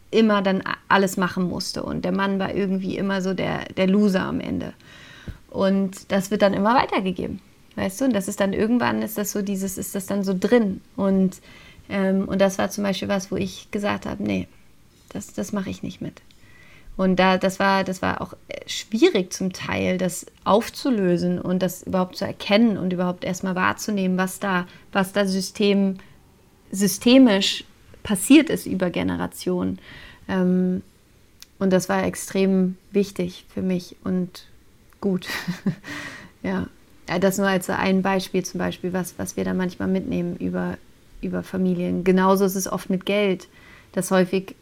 [0.09, 4.23] immer dann alles machen musste und der Mann war irgendwie immer so der, der Loser
[4.23, 4.73] am Ende.
[5.51, 7.41] Und das wird dann immer weitergegeben,
[7.75, 8.05] weißt du?
[8.05, 11.41] Und das ist dann irgendwann, ist das so dieses, ist das dann so drin und
[11.89, 14.47] ähm, und das war zum Beispiel was, wo ich gesagt habe, nee,
[15.13, 16.21] das, das mache ich nicht mit.
[16.97, 21.83] Und da, das, war, das war auch äh, schwierig zum Teil, das aufzulösen und das
[21.83, 25.97] überhaupt zu erkennen und überhaupt erstmal wahrzunehmen, was da, was da System,
[26.71, 27.63] systemisch
[28.03, 29.79] passiert ist über Generationen.
[30.27, 30.81] Ähm,
[31.59, 34.47] und das war extrem wichtig für mich und
[34.99, 35.27] gut.
[36.43, 36.67] ja.
[37.19, 40.77] Das nur als ein Beispiel zum Beispiel, was, was wir da manchmal mitnehmen über,
[41.21, 42.03] über Familien.
[42.05, 43.49] Genauso ist es oft mit Geld,
[43.91, 44.55] dass häufig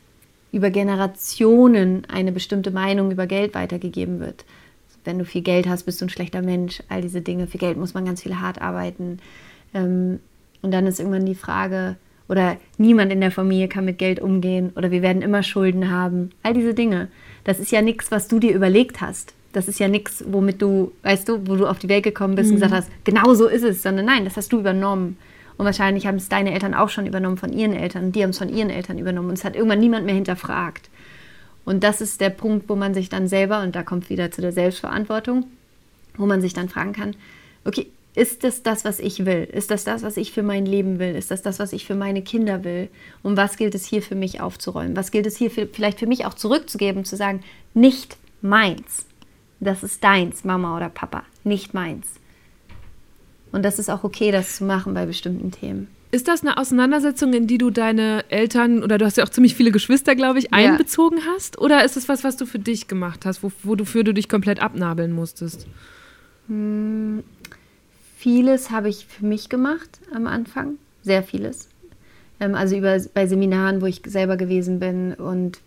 [0.51, 4.45] über Generationen eine bestimmte Meinung über Geld weitergegeben wird.
[5.03, 6.83] Wenn du viel Geld hast, bist du ein schlechter Mensch.
[6.89, 7.47] All diese Dinge.
[7.47, 9.19] Für Geld muss man ganz viel hart arbeiten.
[9.73, 10.19] Ähm,
[10.61, 11.95] und dann ist irgendwann die Frage,
[12.29, 16.29] oder niemand in der Familie kann mit Geld umgehen oder wir werden immer Schulden haben.
[16.43, 17.09] All diese Dinge.
[17.43, 19.33] Das ist ja nichts, was du dir überlegt hast.
[19.51, 22.49] Das ist ja nichts, womit du, weißt du, wo du auf die Welt gekommen bist
[22.49, 22.55] mhm.
[22.55, 25.17] und gesagt hast, genau so ist es, sondern nein, das hast du übernommen.
[25.59, 28.05] Und wahrscheinlich haben es deine Eltern auch schon übernommen von ihren Eltern.
[28.05, 29.27] Und die haben es von ihren Eltern übernommen.
[29.27, 30.89] Und es hat irgendwann niemand mehr hinterfragt.
[31.65, 34.39] Und das ist der Punkt, wo man sich dann selber, und da kommt wieder zu
[34.39, 35.47] der Selbstverantwortung,
[36.15, 37.13] wo man sich dann fragen kann,
[37.65, 39.49] okay, ist das das, was ich will?
[39.51, 41.13] Ist das das, was ich für mein Leben will?
[41.13, 42.87] Ist das das, was ich für meine Kinder will?
[43.21, 44.95] Und was gilt es hier für mich aufzuräumen?
[44.95, 47.43] Was gilt es hier für, vielleicht für mich auch zurückzugeben, zu sagen,
[47.73, 49.07] nicht meins.
[49.59, 52.07] Das ist deins, Mama oder Papa, nicht meins.
[53.51, 55.87] Und das ist auch okay, das zu machen bei bestimmten Themen.
[56.11, 59.53] Ist das eine Auseinandersetzung, in die du deine Eltern oder du hast ja auch ziemlich
[59.53, 61.23] viele Geschwister, glaube ich, einbezogen ja.
[61.35, 61.59] hast?
[61.59, 64.59] Oder ist es was, was du für dich gemacht hast, wo, wofür du dich komplett
[64.59, 65.67] abnabeln musstest?
[66.47, 67.23] Hm,
[68.17, 71.69] vieles habe ich für mich gemacht am Anfang, sehr vieles.
[72.39, 75.59] Ähm, also über, bei Seminaren, wo ich selber gewesen bin und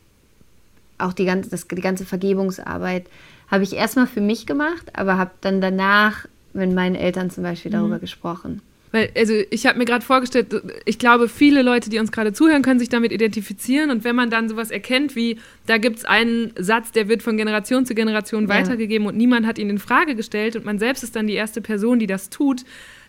[0.99, 3.07] auch die ganze, das, die ganze Vergebungsarbeit
[3.49, 7.70] habe ich erstmal für mich gemacht, aber habe dann danach mit meinen Eltern zum Beispiel
[7.70, 8.00] darüber mhm.
[8.00, 8.62] gesprochen.
[8.92, 12.61] Weil, also ich habe mir gerade vorgestellt, ich glaube, viele Leute, die uns gerade zuhören,
[12.61, 13.90] können sich damit identifizieren.
[13.90, 17.38] Und wenn man dann sowas erkennt, wie da gibt es einen Satz, der wird von
[17.38, 18.48] Generation zu Generation ja.
[18.50, 21.62] weitergegeben und niemand hat ihn in Frage gestellt und man selbst ist dann die erste
[21.62, 22.64] Person, die das tut,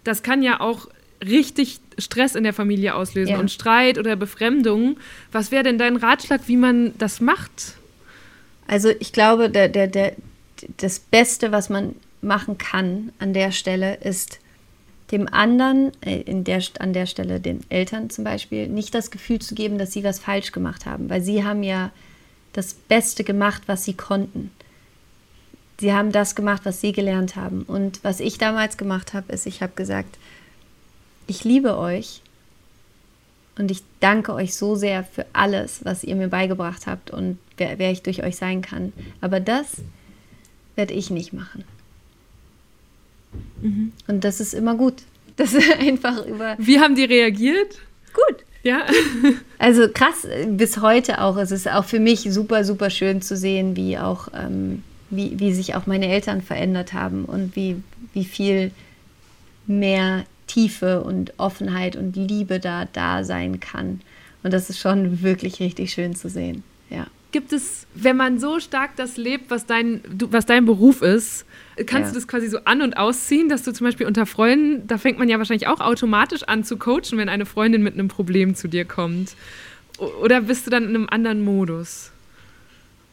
[0.06, 0.88] das kann ja auch
[1.24, 3.40] richtig Stress in der Familie auslösen ja.
[3.40, 4.98] und Streit oder Befremdung.
[5.32, 7.76] Was wäre denn dein Ratschlag, wie man das macht?
[8.68, 10.14] Also ich glaube, der, der, der,
[10.78, 14.40] das Beste, was man machen kann an der Stelle, ist
[15.12, 19.40] dem anderen, äh, in der, an der Stelle den Eltern zum Beispiel, nicht das Gefühl
[19.40, 21.92] zu geben, dass sie was falsch gemacht haben, weil sie haben ja
[22.54, 24.52] das Beste gemacht, was sie konnten.
[25.80, 27.64] Sie haben das gemacht, was sie gelernt haben.
[27.64, 30.18] Und was ich damals gemacht habe, ist, ich habe gesagt,
[31.28, 32.22] ich liebe euch
[33.58, 37.80] und ich danke euch so sehr für alles, was ihr mir beigebracht habt und wer,
[37.80, 38.94] wer ich durch euch sein kann.
[39.22, 39.78] Aber das
[40.76, 41.64] werde ich nicht machen.
[43.62, 43.92] Mhm.
[44.08, 44.96] Und das ist immer gut.
[45.36, 46.56] Das ist einfach über.
[46.60, 47.80] Wie haben die reagiert?
[48.14, 48.46] Gut.
[48.62, 48.86] Ja.
[49.58, 51.38] also krass, bis heute auch.
[51.38, 55.52] Es ist auch für mich super, super schön zu sehen, wie auch, ähm, wie, wie
[55.52, 57.78] sich auch meine Eltern verändert haben und wie,
[58.14, 58.70] wie viel
[59.66, 64.02] mehr Tiefe und Offenheit und Liebe da da sein kann.
[64.44, 66.64] Und das ist schon wirklich richtig schön zu sehen.
[66.92, 67.08] Ja.
[67.34, 71.46] Gibt es, wenn man so stark das lebt, was dein, du, was dein Beruf ist,
[71.78, 72.08] kannst ja.
[72.10, 75.18] du das quasi so an- und ausziehen, dass du zum Beispiel unter Freunden, da fängt
[75.18, 78.68] man ja wahrscheinlich auch automatisch an zu coachen, wenn eine Freundin mit einem Problem zu
[78.68, 79.36] dir kommt.
[79.98, 82.12] Oder bist du dann in einem anderen Modus?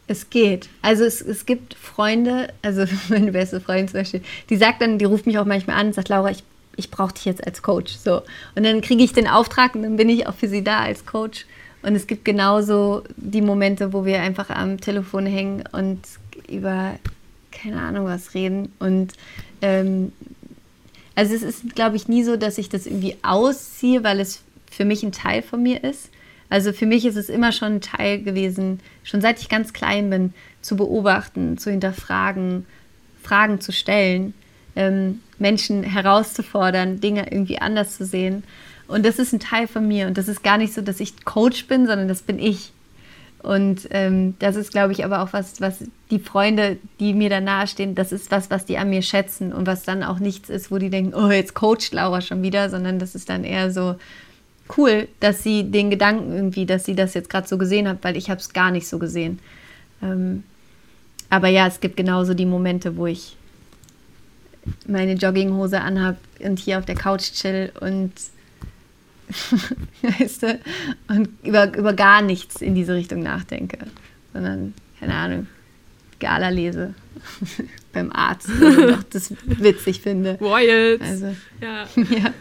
[0.07, 0.69] Es geht.
[0.83, 5.05] Also es, es gibt Freunde, also meine beste Freundin zum Beispiel, die sagt dann, die
[5.05, 6.43] ruft mich auch manchmal an und sagt, Laura, ich,
[6.75, 7.93] ich brauche dich jetzt als Coach.
[7.93, 8.21] So.
[8.55, 11.07] Und dann kriege ich den Auftrag und dann bin ich auch für sie da als
[11.07, 11.47] Coach.
[11.83, 15.99] Und es gibt genauso die Momente, wo wir einfach am Telefon hängen und
[16.47, 16.93] über
[17.51, 18.71] keine Ahnung was reden.
[18.79, 19.13] Und
[19.61, 20.11] ähm,
[21.15, 24.85] also es ist, glaube ich, nie so, dass ich das irgendwie ausziehe, weil es für
[24.85, 26.09] mich ein Teil von mir ist.
[26.49, 30.09] Also für mich ist es immer schon ein Teil gewesen, schon seit ich ganz klein
[30.09, 32.65] bin, zu beobachten, zu hinterfragen,
[33.23, 34.33] Fragen zu stellen,
[34.75, 38.43] ähm, Menschen herauszufordern, Dinge irgendwie anders zu sehen.
[38.91, 40.07] Und das ist ein Teil von mir.
[40.07, 42.71] Und das ist gar nicht so, dass ich Coach bin, sondern das bin ich.
[43.41, 47.41] Und ähm, das ist, glaube ich, aber auch was, was die Freunde, die mir da
[47.41, 50.69] nahestehen, das ist was, was die an mir schätzen und was dann auch nichts ist,
[50.69, 53.95] wo die denken, oh, jetzt coacht Laura schon wieder, sondern das ist dann eher so
[54.77, 58.15] cool, dass sie den Gedanken irgendwie, dass sie das jetzt gerade so gesehen hat, weil
[58.15, 59.39] ich habe es gar nicht so gesehen.
[60.03, 60.43] Ähm,
[61.31, 63.37] aber ja, es gibt genauso die Momente, wo ich
[64.85, 68.11] meine Jogginghose anhabe und hier auf der Couch chill und
[70.01, 70.59] weißt du,
[71.07, 73.77] und über, über gar nichts in diese Richtung nachdenke,
[74.33, 75.47] sondern, keine Ahnung,
[76.19, 76.93] Gala lese
[77.93, 80.37] beim Arzt und auch das witzig finde.
[80.39, 81.01] Royals.
[81.01, 81.87] Also, ja.
[81.95, 82.33] ja.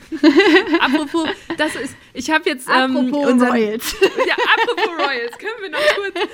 [0.81, 3.97] apropos, das ist, ich habe jetzt ähm, apropos unseren, Royals.
[4.01, 6.29] Ja, apropos Royals, können wir noch kurz.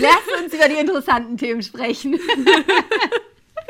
[0.00, 2.20] Lass uns über die interessanten Themen sprechen.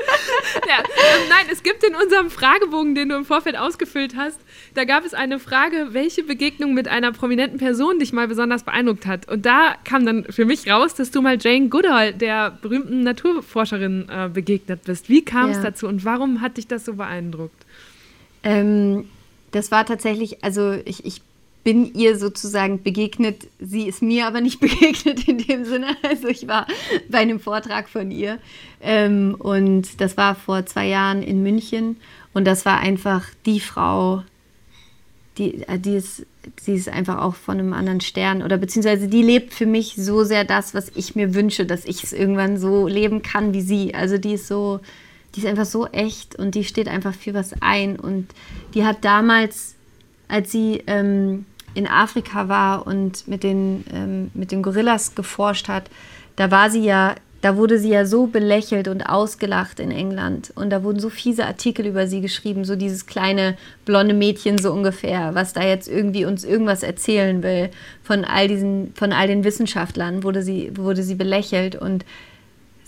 [0.69, 4.39] ja, ähm, nein, es gibt in unserem Fragebogen, den du im Vorfeld ausgefüllt hast,
[4.75, 9.07] da gab es eine Frage, welche Begegnung mit einer prominenten Person dich mal besonders beeindruckt
[9.07, 9.29] hat.
[9.29, 14.09] Und da kam dann für mich raus, dass du mal Jane Goodall, der berühmten Naturforscherin,
[14.09, 15.09] äh, begegnet bist.
[15.09, 15.65] Wie kam es ja.
[15.65, 17.67] dazu und warum hat dich das so beeindruckt?
[18.43, 19.09] Ähm,
[19.51, 21.23] das war tatsächlich, also ich, ich
[21.63, 23.49] bin ihr sozusagen begegnet.
[23.59, 25.97] Sie ist mir aber nicht begegnet in dem Sinne.
[26.03, 26.67] Also ich war
[27.09, 28.39] bei einem Vortrag von ihr
[28.81, 31.97] ähm, und das war vor zwei Jahren in München
[32.33, 34.23] und das war einfach die Frau,
[35.39, 36.27] die, äh, die ist,
[36.61, 40.25] sie ist einfach auch von einem anderen Stern oder beziehungsweise die lebt für mich so
[40.25, 43.95] sehr das, was ich mir wünsche, dass ich es irgendwann so leben kann wie sie.
[43.95, 44.81] Also die ist so,
[45.35, 48.29] die ist einfach so echt und die steht einfach für was ein und
[48.75, 49.75] die hat damals
[50.31, 55.91] als sie ähm, in Afrika war und mit den, ähm, mit den Gorillas geforscht hat,
[56.37, 60.53] da war sie ja, da wurde sie ja so belächelt und ausgelacht in England.
[60.55, 64.73] Und da wurden so fiese Artikel über sie geschrieben, so dieses kleine blonde Mädchen so
[64.73, 67.71] ungefähr, was da jetzt irgendwie uns irgendwas erzählen will.
[68.03, 72.05] Von all diesen, von all den Wissenschaftlern wurde sie, wurde sie belächelt und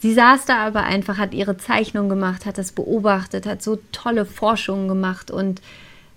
[0.02, 4.26] Sie saß da aber einfach, hat ihre Zeichnung gemacht, hat das beobachtet, hat so tolle
[4.26, 5.62] Forschungen gemacht und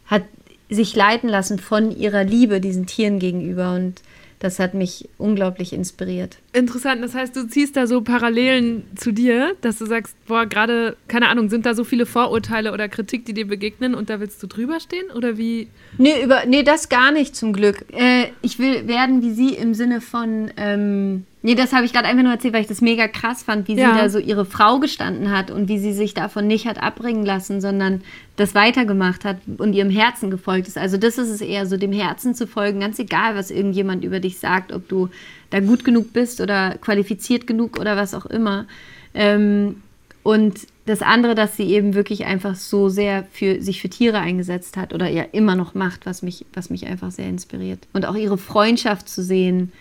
[0.07, 0.23] hat
[0.69, 3.73] sich leiten lassen von ihrer Liebe diesen Tieren gegenüber.
[3.73, 4.01] Und
[4.39, 6.37] das hat mich unglaublich inspiriert.
[6.55, 10.95] Interessant, das heißt, du ziehst da so Parallelen zu dir, dass du sagst, boah, gerade,
[11.09, 14.41] keine Ahnung, sind da so viele Vorurteile oder Kritik, die dir begegnen und da willst
[14.41, 15.67] du drüber stehen oder wie?
[15.97, 17.85] Nee, über, nee das gar nicht zum Glück.
[17.91, 22.07] Äh, ich will werden wie sie im Sinne von, ähm, Nee, das habe ich gerade
[22.07, 23.93] einfach nur erzählt, weil ich das mega krass fand, wie ja.
[23.93, 27.23] sie da so ihre Frau gestanden hat und wie sie sich davon nicht hat abbringen
[27.23, 28.01] lassen, sondern
[28.35, 30.75] das weitergemacht hat und ihrem Herzen gefolgt ist.
[30.75, 34.19] Also das ist es eher so, dem Herzen zu folgen, ganz egal, was irgendjemand über
[34.19, 35.09] dich sagt, ob du
[35.49, 38.65] da gut genug bist oder qualifiziert genug oder was auch immer.
[39.13, 39.77] Ähm,
[40.23, 44.77] und das andere, dass sie eben wirklich einfach so sehr für sich für Tiere eingesetzt
[44.77, 47.87] hat oder ja immer noch macht, was mich, was mich einfach sehr inspiriert.
[47.93, 49.71] Und auch ihre Freundschaft zu sehen,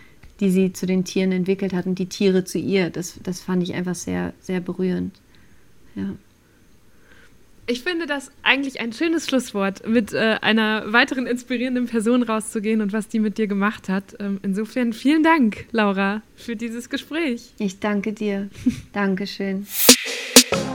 [0.41, 2.91] die sie zu den Tieren entwickelt hat und die Tiere zu ihr.
[2.91, 5.15] Das, das fand ich einfach sehr, sehr berührend.
[5.95, 6.15] Ja.
[7.67, 12.93] Ich finde das eigentlich ein schönes Schlusswort, mit äh, einer weiteren inspirierenden Person rauszugehen und
[12.93, 14.17] was die mit dir gemacht hat.
[14.21, 17.55] Ähm, insofern vielen Dank, Laura, für dieses Gespräch.
[17.59, 18.51] Ich danke dir.
[18.93, 19.67] Dankeschön.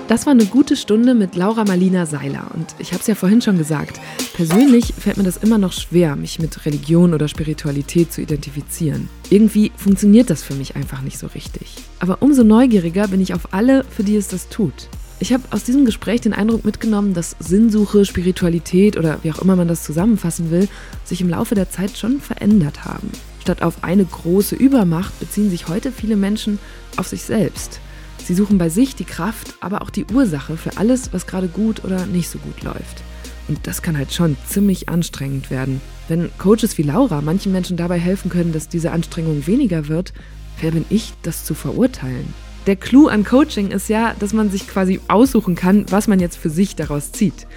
[0.07, 2.49] Das war eine gute Stunde mit Laura Marlina Seiler.
[2.55, 4.01] Und ich habe es ja vorhin schon gesagt,
[4.33, 9.09] persönlich fällt mir das immer noch schwer, mich mit Religion oder Spiritualität zu identifizieren.
[9.29, 11.75] Irgendwie funktioniert das für mich einfach nicht so richtig.
[11.99, 14.89] Aber umso neugieriger bin ich auf alle, für die es das tut.
[15.21, 19.57] Ich habe aus diesem Gespräch den Eindruck mitgenommen, dass Sinnsuche, Spiritualität oder wie auch immer
[19.57, 20.69] man das zusammenfassen will,
[21.03, 23.11] sich im Laufe der Zeit schon verändert haben.
[23.41, 26.57] Statt auf eine große Übermacht beziehen sich heute viele Menschen
[26.95, 27.81] auf sich selbst.
[28.23, 31.83] Sie suchen bei sich die Kraft, aber auch die Ursache für alles, was gerade gut
[31.83, 33.03] oder nicht so gut läuft.
[33.49, 35.81] Und das kann halt schon ziemlich anstrengend werden.
[36.07, 40.13] Wenn Coaches wie Laura manchen Menschen dabei helfen können, dass diese Anstrengung weniger wird,
[40.61, 42.33] wer bin ich, das zu verurteilen?
[42.67, 46.37] Der Clou an Coaching ist ja, dass man sich quasi aussuchen kann, was man jetzt
[46.37, 47.47] für sich daraus zieht.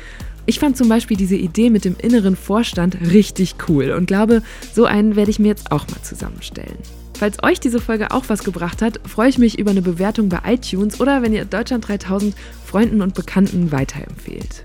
[0.46, 4.42] Ich fand zum Beispiel diese Idee mit dem inneren Vorstand richtig cool und glaube,
[4.74, 6.78] so einen werde ich mir jetzt auch mal zusammenstellen.
[7.18, 10.40] Falls euch diese Folge auch was gebracht hat, freue ich mich über eine Bewertung bei
[10.44, 12.34] iTunes oder wenn ihr Deutschland 3000
[12.66, 14.64] Freunden und Bekannten weiterempfehlt.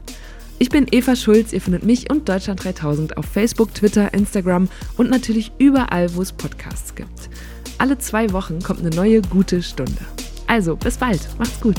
[0.57, 5.11] Ich bin Eva Schulz, ihr findet mich und Deutschland 3000 auf Facebook, Twitter, Instagram und
[5.11, 7.29] natürlich überall, wo es Podcasts gibt.
[7.77, 10.01] Alle zwei Wochen kommt eine neue gute Stunde.
[10.47, 11.77] Also, bis bald, macht's gut.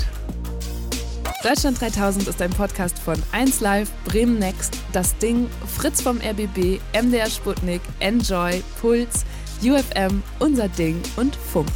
[1.43, 5.49] Deutschland 3000 ist ein Podcast von 1Live, Bremen Next, Das Ding,
[5.79, 9.25] Fritz vom RBB, MDR Sputnik, Enjoy, Puls,
[9.63, 11.69] UFM, Unser Ding und Funk.